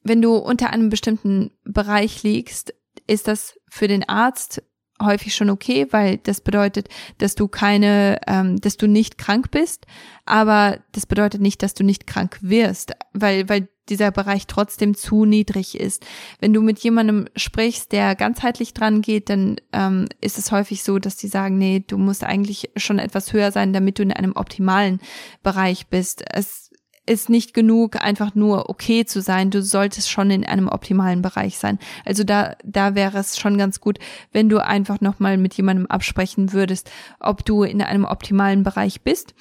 wenn 0.03 0.23
du 0.23 0.37
unter 0.37 0.71
einem 0.71 0.89
bestimmten 0.89 1.51
Bereich 1.65 2.23
liegst, 2.23 2.75
ist 3.09 3.27
das 3.27 3.59
für 3.69 3.89
den 3.89 4.09
Arzt 4.09 4.63
häufig 5.03 5.35
schon 5.35 5.51
okay, 5.51 5.87
weil 5.91 6.19
das 6.19 6.41
bedeutet, 6.41 6.89
dass 7.19 7.35
du 7.35 7.49
keine, 7.49 8.19
ähm, 8.27 8.61
dass 8.61 8.77
du 8.77 8.87
nicht 8.87 9.19
krank 9.19 9.51
bist, 9.51 9.87
aber 10.25 10.79
das 10.93 11.07
bedeutet 11.07 11.41
nicht, 11.41 11.63
dass 11.63 11.75
du 11.75 11.85
nicht 11.85 12.07
krank 12.07 12.39
wirst, 12.41 12.93
weil, 13.13 13.49
weil 13.49 13.69
dieser 13.89 14.11
Bereich 14.11 14.47
trotzdem 14.47 14.95
zu 14.95 15.25
niedrig 15.25 15.79
ist. 15.79 16.05
Wenn 16.41 16.53
du 16.53 16.61
mit 16.61 16.79
jemandem 16.81 17.27
sprichst, 17.37 17.93
der 17.93 18.15
ganzheitlich 18.17 18.75
dran 18.75 19.01
geht, 19.01 19.31
dann 19.31 19.57
ähm, 19.73 20.09
ist 20.21 20.39
es 20.39 20.51
häufig 20.51 20.83
so, 20.83 20.99
dass 20.99 21.17
die 21.17 21.29
sagen, 21.29 21.59
nee, 21.59 21.85
du 21.87 21.99
musst 21.99 22.25
eigentlich 22.25 22.71
schon 22.77 22.99
etwas 22.99 23.33
höher 23.33 23.53
sein, 23.53 23.73
damit 23.73 23.99
du 23.99 24.03
in 24.03 24.13
einem 24.13 24.35
optimalen 24.35 25.01
Bereich 25.43 25.87
bist. 25.87 26.25
Es 26.33 26.66
ist 27.07 27.31
nicht 27.31 27.55
genug, 27.55 28.03
einfach 28.03 28.35
nur 28.35 28.69
okay 28.69 29.05
zu 29.05 29.21
sein. 29.21 29.51
Du 29.51 29.63
solltest 29.63 30.11
schon 30.11 30.31
in 30.31 30.45
einem 30.45 30.69
optimalen 30.69 31.23
Bereich 31.23 31.59
sein. 31.59 31.79
Also 32.05 32.25
da, 32.25 32.57
da 32.65 32.95
wäre 32.95 33.19
es 33.19 33.39
schon 33.39 33.57
ganz 33.57 33.81
gut, 33.81 33.99
wenn 34.33 34.49
du 34.49 34.63
einfach 34.63 35.01
nochmal 35.01 35.39
mit 35.39 35.55
jemandem 35.55 35.87
absprechen 35.87 36.53
würdest, 36.53 36.91
ob 37.21 37.45
du 37.45 37.63
in 37.63 37.81
einem 37.81 38.05
optimalen 38.05 38.63
Bereich 38.63 39.03
bist. 39.03 39.35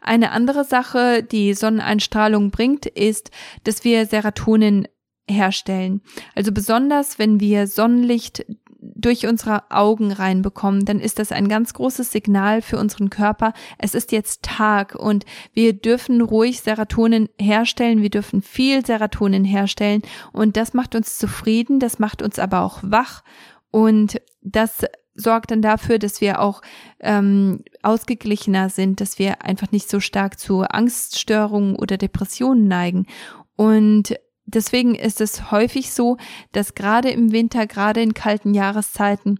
Eine 0.00 0.32
andere 0.32 0.64
Sache, 0.64 1.22
die 1.22 1.54
Sonneneinstrahlung 1.54 2.50
bringt, 2.50 2.86
ist, 2.86 3.30
dass 3.64 3.84
wir 3.84 4.06
Serotonin 4.06 4.88
herstellen. 5.28 6.02
Also 6.34 6.52
besonders, 6.52 7.18
wenn 7.18 7.40
wir 7.40 7.66
Sonnenlicht 7.66 8.44
durch 8.94 9.26
unsere 9.26 9.70
Augen 9.70 10.12
reinbekommen, 10.12 10.84
dann 10.84 11.00
ist 11.00 11.18
das 11.18 11.32
ein 11.32 11.48
ganz 11.48 11.74
großes 11.74 12.12
Signal 12.12 12.62
für 12.62 12.78
unseren 12.78 13.10
Körper. 13.10 13.52
Es 13.78 13.94
ist 13.94 14.12
jetzt 14.12 14.42
Tag 14.42 14.94
und 14.94 15.24
wir 15.52 15.72
dürfen 15.72 16.20
ruhig 16.20 16.60
Serotonin 16.60 17.28
herstellen. 17.40 18.02
Wir 18.02 18.10
dürfen 18.10 18.42
viel 18.42 18.84
Serotonin 18.84 19.44
herstellen 19.44 20.02
und 20.32 20.56
das 20.56 20.74
macht 20.74 20.94
uns 20.94 21.18
zufrieden. 21.18 21.80
Das 21.80 21.98
macht 21.98 22.22
uns 22.22 22.38
aber 22.38 22.60
auch 22.60 22.80
wach 22.82 23.22
und 23.70 24.20
das 24.42 24.84
sorgt 25.14 25.50
dann 25.50 25.62
dafür, 25.62 25.98
dass 25.98 26.20
wir 26.20 26.40
auch 26.40 26.62
ähm, 27.00 27.62
ausgeglichener 27.82 28.70
sind, 28.70 29.00
dass 29.00 29.18
wir 29.18 29.42
einfach 29.42 29.70
nicht 29.72 29.90
so 29.90 30.00
stark 30.00 30.38
zu 30.38 30.62
Angststörungen 30.62 31.76
oder 31.76 31.96
Depressionen 31.96 32.66
neigen. 32.66 33.06
Und 33.56 34.14
deswegen 34.44 34.94
ist 34.94 35.20
es 35.20 35.50
häufig 35.50 35.92
so, 35.92 36.16
dass 36.52 36.74
gerade 36.74 37.10
im 37.10 37.32
Winter, 37.32 37.66
gerade 37.66 38.02
in 38.02 38.14
kalten 38.14 38.54
Jahreszeiten, 38.54 39.38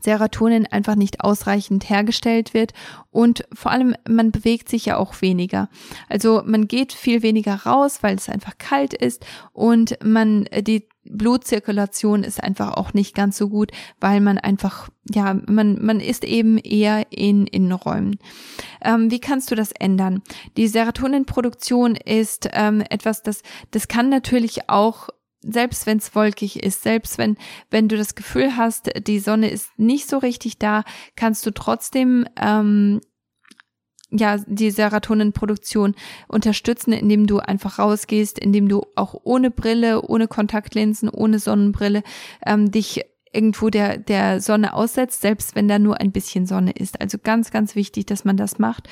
Serotonin 0.00 0.66
einfach 0.66 0.94
nicht 0.94 1.20
ausreichend 1.20 1.88
hergestellt 1.90 2.54
wird 2.54 2.72
und 3.10 3.46
vor 3.52 3.70
allem 3.70 3.94
man 4.08 4.30
bewegt 4.30 4.68
sich 4.68 4.86
ja 4.86 4.96
auch 4.96 5.20
weniger. 5.20 5.68
Also 6.08 6.42
man 6.44 6.68
geht 6.68 6.92
viel 6.92 7.22
weniger 7.22 7.54
raus, 7.54 7.98
weil 8.02 8.16
es 8.16 8.28
einfach 8.28 8.56
kalt 8.58 8.94
ist 8.94 9.26
und 9.52 9.98
man 10.02 10.48
die 10.62 10.88
Blutzirkulation 11.08 12.24
ist 12.24 12.42
einfach 12.42 12.74
auch 12.74 12.94
nicht 12.94 13.14
ganz 13.14 13.36
so 13.36 13.48
gut, 13.48 13.70
weil 14.00 14.20
man 14.20 14.38
einfach, 14.38 14.88
ja, 15.12 15.34
man, 15.46 15.84
man 15.84 16.00
ist 16.00 16.24
eben 16.24 16.58
eher 16.58 17.06
in 17.10 17.46
Innenräumen. 17.46 18.18
Ähm, 18.82 19.10
wie 19.10 19.20
kannst 19.20 19.50
du 19.50 19.54
das 19.54 19.72
ändern? 19.72 20.22
Die 20.56 20.68
Serotoninproduktion 20.68 21.96
ist 21.96 22.48
ähm, 22.52 22.82
etwas, 22.88 23.22
das, 23.22 23.42
das 23.70 23.88
kann 23.88 24.08
natürlich 24.08 24.68
auch 24.68 25.08
selbst 25.46 25.86
wenn 25.86 25.98
es 25.98 26.14
wolkig 26.14 26.62
ist, 26.62 26.82
selbst 26.82 27.18
wenn, 27.18 27.36
wenn 27.70 27.88
du 27.88 27.98
das 27.98 28.14
Gefühl 28.14 28.56
hast, 28.56 28.90
die 29.06 29.18
Sonne 29.18 29.50
ist 29.50 29.78
nicht 29.78 30.08
so 30.08 30.16
richtig 30.18 30.58
da, 30.58 30.84
kannst 31.16 31.44
du 31.44 31.50
trotzdem 31.50 32.26
ähm, 32.40 33.00
ja, 34.16 34.38
die 34.46 34.70
Serotoninproduktion 34.70 35.94
unterstützen, 36.28 36.92
indem 36.92 37.26
du 37.26 37.38
einfach 37.38 37.78
rausgehst, 37.78 38.38
indem 38.38 38.68
du 38.68 38.82
auch 38.94 39.14
ohne 39.24 39.50
Brille, 39.50 40.02
ohne 40.02 40.28
Kontaktlinsen, 40.28 41.08
ohne 41.08 41.38
Sonnenbrille 41.38 42.02
ähm, 42.46 42.70
dich 42.70 43.04
irgendwo 43.32 43.68
der, 43.68 43.98
der 43.98 44.40
Sonne 44.40 44.74
aussetzt, 44.74 45.20
selbst 45.20 45.56
wenn 45.56 45.66
da 45.66 45.78
nur 45.78 46.00
ein 46.00 46.12
bisschen 46.12 46.46
Sonne 46.46 46.72
ist. 46.72 47.00
Also 47.00 47.18
ganz, 47.22 47.50
ganz 47.50 47.74
wichtig, 47.74 48.06
dass 48.06 48.24
man 48.24 48.36
das 48.36 48.58
macht. 48.58 48.88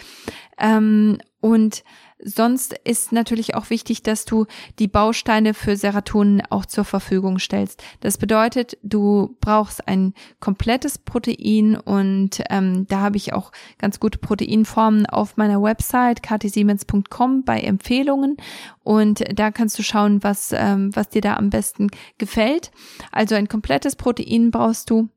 Ähm, 0.59 1.19
und 1.41 1.85
Sonst 2.25 2.75
ist 2.85 3.13
natürlich 3.13 3.55
auch 3.55 3.71
wichtig, 3.71 4.03
dass 4.03 4.25
du 4.25 4.47
die 4.79 4.89
Bausteine 4.89 5.55
für 5.55 5.77
Serotonin 5.77 6.43
auch 6.51 6.67
zur 6.67 6.85
Verfügung 6.85 7.39
stellst. 7.39 7.83
Das 8.01 8.17
bedeutet, 8.17 8.79
du 8.83 9.37
brauchst 9.41 9.89
ein 9.89 10.15
komplettes 10.39 10.99
Protein 10.99 11.77
und 11.77 12.43
ähm, 12.49 12.87
da 12.89 13.01
habe 13.01 13.17
ich 13.17 13.33
auch 13.33 13.51
ganz 13.79 13.99
gute 13.99 14.19
Proteinformen 14.19 15.07
auf 15.07 15.37
meiner 15.37 15.63
Website 15.63 16.23
ktsiemens.com 16.23 17.45
bei 17.45 17.61
Empfehlungen 17.61 18.37
und 18.85 19.25
da 19.37 19.51
kannst 19.51 19.79
du 19.79 19.83
schauen, 19.83 20.23
was, 20.23 20.53
ähm, 20.53 20.95
was 20.95 21.09
dir 21.09 21.23
da 21.23 21.37
am 21.37 21.51
besten 21.51 21.89
gefällt. 22.19 22.71
Also 23.11 23.35
ein 23.35 23.49
komplettes 23.49 23.97
Protein 23.97 24.51
brauchst 24.51 24.91
du 24.91 25.09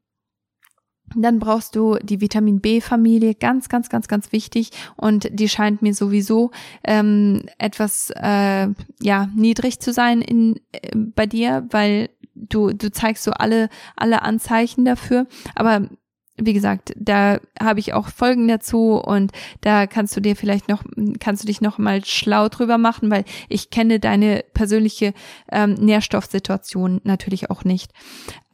dann 1.15 1.39
brauchst 1.39 1.75
du 1.75 1.97
die 2.01 2.21
Vitamin 2.21 2.61
B-Familie, 2.61 3.35
ganz, 3.35 3.69
ganz, 3.69 3.89
ganz, 3.89 4.07
ganz 4.07 4.31
wichtig. 4.31 4.71
Und 4.95 5.27
die 5.31 5.49
scheint 5.49 5.81
mir 5.81 5.93
sowieso 5.93 6.51
ähm, 6.83 7.43
etwas 7.57 8.11
äh, 8.15 8.67
ja 9.01 9.29
niedrig 9.35 9.79
zu 9.79 9.93
sein 9.93 10.21
in 10.21 10.59
äh, 10.71 10.91
bei 10.95 11.25
dir, 11.25 11.67
weil 11.69 12.09
du 12.33 12.73
du 12.73 12.91
zeigst 12.91 13.23
so 13.23 13.31
alle 13.31 13.69
alle 13.95 14.23
Anzeichen 14.23 14.83
dafür. 14.85 15.27
Aber 15.55 15.89
wie 16.37 16.53
gesagt, 16.53 16.91
da 16.97 17.39
habe 17.61 17.79
ich 17.79 17.93
auch 17.93 18.09
Folgen 18.09 18.47
dazu 18.47 18.95
und 18.95 19.31
da 19.61 19.87
kannst 19.87 20.15
du 20.17 20.21
dir 20.21 20.35
vielleicht 20.35 20.67
noch, 20.67 20.83
kannst 21.19 21.43
du 21.43 21.47
dich 21.47 21.61
noch 21.61 21.77
mal 21.77 22.03
schlau 22.03 22.49
drüber 22.49 22.77
machen, 22.77 23.09
weil 23.09 23.23
ich 23.47 23.69
kenne 23.69 23.99
deine 24.01 24.43
persönliche 24.53 25.13
ähm, 25.49 25.75
Nährstoffsituation 25.75 26.99
natürlich 27.05 27.49
auch 27.51 27.63
nicht. 27.63 27.91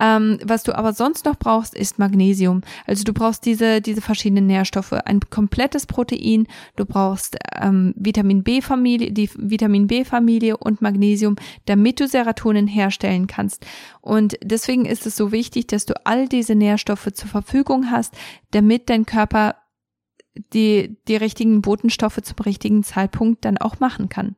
Ähm, 0.01 0.39
was 0.43 0.63
du 0.63 0.75
aber 0.75 0.93
sonst 0.93 1.25
noch 1.25 1.37
brauchst, 1.37 1.75
ist 1.75 1.99
Magnesium. 1.99 2.61
Also 2.87 3.03
du 3.03 3.13
brauchst 3.13 3.45
diese, 3.45 3.81
diese 3.81 4.01
verschiedenen 4.01 4.47
Nährstoffe, 4.47 4.93
ein 4.93 5.19
komplettes 5.29 5.85
Protein, 5.85 6.47
du 6.75 6.85
brauchst 6.85 7.37
ähm, 7.61 7.93
Vitamin 7.95 8.41
B-Familie, 8.41 9.11
die 9.11 9.29
Vitamin 9.35 9.85
B-Familie 9.85 10.57
und 10.57 10.81
Magnesium, 10.81 11.35
damit 11.65 11.99
du 11.99 12.07
Serotonin 12.07 12.65
herstellen 12.65 13.27
kannst. 13.27 13.63
Und 14.01 14.37
deswegen 14.43 14.85
ist 14.85 15.05
es 15.05 15.15
so 15.15 15.31
wichtig, 15.31 15.67
dass 15.67 15.85
du 15.85 15.93
all 16.03 16.27
diese 16.27 16.55
Nährstoffe 16.55 17.13
zur 17.13 17.29
Verfügung 17.29 17.91
hast, 17.91 18.15
damit 18.49 18.89
dein 18.89 19.05
Körper 19.05 19.55
die, 20.53 20.97
die 21.07 21.15
richtigen 21.15 21.61
Botenstoffe 21.61 22.21
zum 22.23 22.37
richtigen 22.43 22.83
Zeitpunkt 22.83 23.45
dann 23.45 23.59
auch 23.59 23.79
machen 23.79 24.09
kann. 24.09 24.35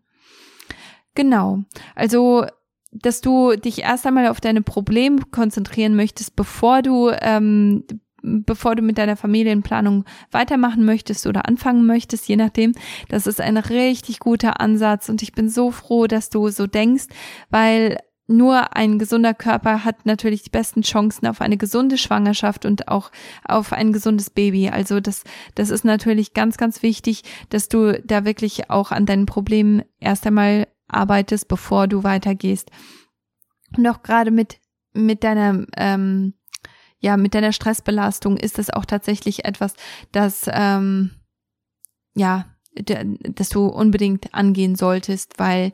Genau. 1.16 1.64
Also 1.96 2.48
dass 2.94 3.22
du 3.22 3.56
dich 3.56 3.82
erst 3.82 4.06
einmal 4.06 4.28
auf 4.28 4.42
deine 4.42 4.62
Probleme 4.62 5.20
konzentrieren 5.32 5.96
möchtest, 5.96 6.36
bevor 6.36 6.82
du 6.82 7.10
ähm, 7.10 7.84
bevor 8.24 8.76
du 8.76 8.82
mit 8.82 8.98
deiner 8.98 9.18
Familienplanung 9.18 10.06
weitermachen 10.32 10.86
möchtest 10.86 11.28
oder 11.28 11.46
anfangen 11.46 11.86
möchtest, 11.86 12.28
je 12.28 12.38
nachdem. 12.38 12.72
Das 13.10 13.28
ist 13.28 13.42
ein 13.42 13.58
richtig 13.58 14.20
guter 14.20 14.62
Ansatz 14.62 15.10
und 15.10 15.22
ich 15.22 15.34
bin 15.34 15.50
so 15.50 15.72
froh, 15.72 16.08
dass 16.08 16.30
du 16.30 16.48
so 16.48 16.66
denkst, 16.66 17.08
weil 17.50 17.98
nur 18.26 18.76
ein 18.76 19.00
gesunder 19.00 19.34
Körper 19.34 19.84
hat 19.84 20.06
natürlich 20.06 20.44
die 20.44 20.50
besten 20.50 20.82
Chancen 20.82 21.28
auf 21.28 21.42
eine 21.42 21.58
gesunde 21.58 21.98
Schwangerschaft 21.98 22.66
und 22.66 22.88
auch 22.88 23.12
auf 23.44 23.74
ein 23.74 23.92
gesundes 23.92 24.30
Baby. 24.30 24.70
Also 24.70 25.02
das, 25.02 25.24
das 25.56 25.70
ist 25.70 25.84
natürlich 25.84 26.34
ganz, 26.34 26.56
ganz 26.56 26.82
wichtig, 26.82 27.24
dass 27.50 27.68
du 27.68 28.02
da 28.06 28.24
wirklich 28.24 28.70
auch 28.70 28.92
an 28.92 29.06
deinen 29.06 29.26
Problemen 29.26 29.84
erst 30.00 30.26
einmal 30.26 30.68
arbeitest, 30.94 31.48
bevor 31.48 31.88
du 31.88 32.04
weitergehst. 32.04 32.70
Und 33.78 33.88
auch 33.88 34.04
gerade 34.04 34.32
mit, 34.32 34.60
mit 34.94 35.24
deiner, 35.24 35.66
ähm, 35.78 36.34
ja, 37.00 37.18
mit 37.18 37.36
deiner 37.36 37.52
Stressbelastung 37.52 38.38
ist 38.38 38.60
es 38.60 38.70
auch 38.70 38.86
tatsächlich 38.86 39.46
etwas, 39.46 39.74
das, 40.12 40.46
ähm, 40.52 41.12
ja, 42.16 42.46
dass 42.76 43.50
du 43.50 43.68
unbedingt 43.68 44.34
angehen 44.34 44.76
solltest, 44.76 45.38
weil 45.38 45.72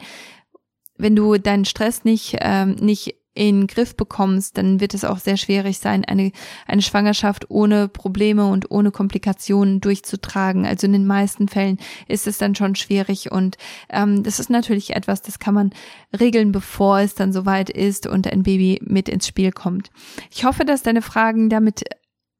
wenn 0.97 1.15
du 1.15 1.37
deinen 1.37 1.65
Stress 1.65 2.03
nicht, 2.03 2.37
ähm, 2.41 2.75
nicht 2.75 3.15
in 3.39 3.61
den 3.61 3.67
Griff 3.67 3.95
bekommst, 3.95 4.57
dann 4.57 4.81
wird 4.81 4.93
es 4.93 5.05
auch 5.05 5.17
sehr 5.17 5.37
schwierig 5.37 5.79
sein, 5.79 6.03
eine, 6.03 6.33
eine 6.67 6.81
Schwangerschaft 6.81 7.49
ohne 7.49 7.87
Probleme 7.87 8.45
und 8.47 8.69
ohne 8.69 8.91
Komplikationen 8.91 9.79
durchzutragen. 9.79 10.65
Also 10.65 10.87
in 10.87 10.93
den 10.93 11.07
meisten 11.07 11.47
Fällen 11.47 11.77
ist 12.09 12.27
es 12.27 12.37
dann 12.37 12.53
schon 12.53 12.75
schwierig 12.75 13.31
und 13.31 13.57
ähm, 13.89 14.23
das 14.23 14.41
ist 14.41 14.49
natürlich 14.49 14.93
etwas, 14.93 15.21
das 15.21 15.39
kann 15.39 15.53
man 15.53 15.71
regeln, 16.19 16.51
bevor 16.51 16.99
es 16.99 17.15
dann 17.15 17.31
soweit 17.31 17.69
ist 17.69 18.07
und 18.07 18.27
ein 18.27 18.43
Baby 18.43 18.81
mit 18.83 19.07
ins 19.07 19.25
Spiel 19.25 19.53
kommt. 19.53 19.89
Ich 20.31 20.43
hoffe, 20.43 20.65
dass 20.65 20.83
deine 20.83 21.01
Fragen 21.01 21.49
damit 21.49 21.85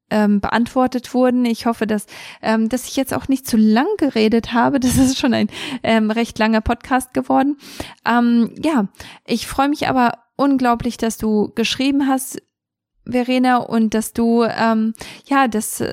ähm, 0.10 0.42
beantwortet 0.42 1.14
wurden. 1.14 1.46
Ich 1.46 1.66
hoffe, 1.66 1.88
dass, 1.88 2.08
ähm, 2.42 2.68
dass 2.68 2.90
ich 2.90 2.98
jetzt 2.98 3.14
auch 3.14 3.30
nicht 3.30 3.48
zu 3.48 3.56
lang 3.56 3.88
geredet 3.98 4.52
habe. 4.52 4.80
Das 4.82 4.98
ist 4.98 5.18
schon 5.18 5.34
ein 5.34 5.48
ähm, 5.84 6.12
recht 6.12 6.38
langer 6.40 6.62
Podcast 6.62 7.14
geworden. 7.14 7.58
Ähm, 8.06 8.54
ja, 8.62 8.90
ich 9.26 9.48
freue 9.48 9.70
mich 9.70 9.88
aber 9.88 10.12
unglaublich, 10.40 10.98
dass 10.98 11.18
du 11.18 11.52
geschrieben 11.54 12.08
hast, 12.08 12.42
Verena, 13.06 13.58
und 13.58 13.94
dass 13.94 14.14
du, 14.14 14.44
ähm, 14.44 14.94
ja, 15.26 15.48
dass, 15.48 15.84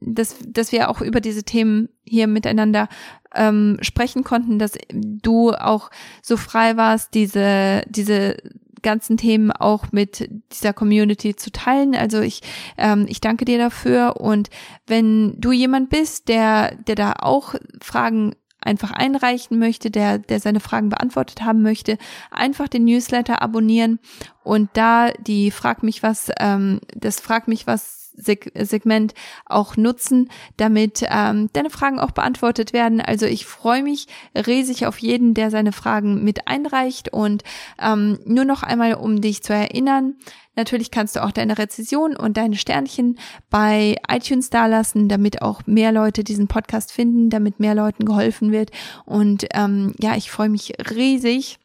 dass, 0.00 0.36
dass 0.46 0.72
wir 0.72 0.88
auch 0.88 1.00
über 1.00 1.20
diese 1.20 1.44
Themen 1.44 1.90
hier 2.04 2.26
miteinander 2.26 2.88
ähm, 3.34 3.78
sprechen 3.82 4.24
konnten, 4.24 4.58
dass 4.58 4.72
du 4.92 5.52
auch 5.52 5.90
so 6.22 6.36
frei 6.36 6.76
warst, 6.76 7.14
diese, 7.14 7.82
diese 7.88 8.36
ganzen 8.82 9.16
Themen 9.16 9.50
auch 9.50 9.92
mit 9.92 10.30
dieser 10.52 10.72
Community 10.72 11.34
zu 11.34 11.50
teilen. 11.50 11.94
Also 11.94 12.20
ich, 12.20 12.40
ähm, 12.78 13.06
ich 13.08 13.20
danke 13.20 13.44
dir 13.44 13.58
dafür. 13.58 14.20
Und 14.20 14.50
wenn 14.86 15.40
du 15.40 15.52
jemand 15.52 15.90
bist, 15.90 16.28
der, 16.28 16.76
der 16.76 16.94
da 16.94 17.14
auch 17.18 17.54
Fragen 17.82 18.36
einfach 18.64 18.90
einreichen 18.90 19.58
möchte, 19.58 19.90
der, 19.90 20.18
der 20.18 20.40
seine 20.40 20.60
Fragen 20.60 20.88
beantwortet 20.88 21.42
haben 21.42 21.62
möchte, 21.62 21.98
einfach 22.30 22.68
den 22.68 22.84
Newsletter 22.84 23.42
abonnieren 23.42 23.98
und 24.42 24.70
da 24.74 25.10
die 25.12 25.50
Frag 25.50 25.82
mich 25.82 26.02
was, 26.02 26.30
ähm, 26.40 26.80
das 26.94 27.20
Frag 27.20 27.48
mich 27.48 27.66
was 27.66 28.03
Segment 28.14 29.14
auch 29.46 29.76
nutzen, 29.76 30.30
damit 30.56 31.04
ähm, 31.08 31.50
deine 31.52 31.70
Fragen 31.70 31.98
auch 31.98 32.12
beantwortet 32.12 32.72
werden. 32.72 33.00
Also 33.00 33.26
ich 33.26 33.46
freue 33.46 33.82
mich 33.82 34.06
riesig 34.34 34.86
auf 34.86 34.98
jeden, 34.98 35.34
der 35.34 35.50
seine 35.50 35.72
Fragen 35.72 36.24
mit 36.24 36.48
einreicht 36.48 37.12
und 37.12 37.42
ähm, 37.80 38.18
nur 38.24 38.44
noch 38.44 38.62
einmal, 38.62 38.94
um 38.94 39.20
dich 39.20 39.42
zu 39.42 39.52
erinnern, 39.52 40.14
Natürlich 40.56 40.90
kannst 40.90 41.16
du 41.16 41.24
auch 41.24 41.32
deine 41.32 41.58
Rezession 41.58 42.16
und 42.16 42.36
deine 42.36 42.56
Sternchen 42.56 43.18
bei 43.50 43.96
iTunes 44.08 44.50
dalassen, 44.50 45.08
damit 45.08 45.42
auch 45.42 45.66
mehr 45.66 45.90
Leute 45.90 46.22
diesen 46.22 46.46
Podcast 46.46 46.92
finden, 46.92 47.28
damit 47.28 47.58
mehr 47.58 47.74
Leuten 47.74 48.04
geholfen 48.04 48.52
wird. 48.52 48.70
Und 49.04 49.46
ähm, 49.52 49.94
ja, 49.98 50.16
ich 50.16 50.30
freue 50.30 50.48
mich 50.48 50.72
riesig 50.90 51.58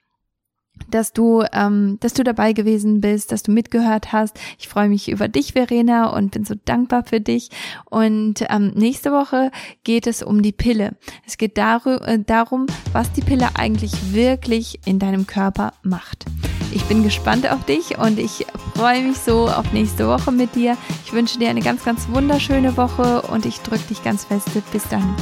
dass 0.89 1.13
du, 1.13 1.43
ähm, 1.53 1.97
dass 1.99 2.13
du 2.13 2.23
dabei 2.23 2.53
gewesen 2.53 3.01
bist, 3.01 3.31
dass 3.31 3.43
du 3.43 3.51
mitgehört 3.51 4.11
hast. 4.11 4.39
Ich 4.57 4.67
freue 4.67 4.89
mich 4.89 5.09
über 5.09 5.27
dich, 5.27 5.53
Verena, 5.53 6.09
und 6.09 6.31
bin 6.31 6.45
so 6.45 6.55
dankbar 6.65 7.03
für 7.03 7.21
dich. 7.21 7.49
Und 7.85 8.45
ähm, 8.49 8.71
nächste 8.75 9.11
Woche 9.11 9.51
geht 9.83 10.07
es 10.07 10.23
um 10.23 10.41
die 10.41 10.51
Pille. 10.51 10.95
Es 11.25 11.37
geht 11.37 11.57
äh, 11.57 12.19
darum, 12.25 12.67
was 12.91 13.11
die 13.11 13.21
Pille 13.21 13.49
eigentlich 13.55 14.13
wirklich 14.13 14.79
in 14.85 14.99
deinem 14.99 15.27
Körper 15.27 15.73
macht. 15.83 16.25
Ich 16.71 16.83
bin 16.83 17.03
gespannt 17.03 17.51
auf 17.51 17.65
dich 17.65 17.97
und 17.97 18.19
ich 18.19 18.45
freue 18.75 19.03
mich 19.03 19.17
so 19.17 19.49
auf 19.49 19.73
nächste 19.73 20.07
Woche 20.07 20.31
mit 20.31 20.55
dir. 20.55 20.77
Ich 21.03 21.13
wünsche 21.13 21.39
dir 21.39 21.49
eine 21.49 21.61
ganz, 21.61 21.83
ganz 21.83 22.07
wunderschöne 22.09 22.77
Woche 22.77 23.23
und 23.23 23.45
ich 23.45 23.59
drücke 23.61 23.87
dich 23.89 24.03
ganz 24.03 24.25
fest. 24.25 24.49
Bis 24.71 24.87
dann. 24.89 25.15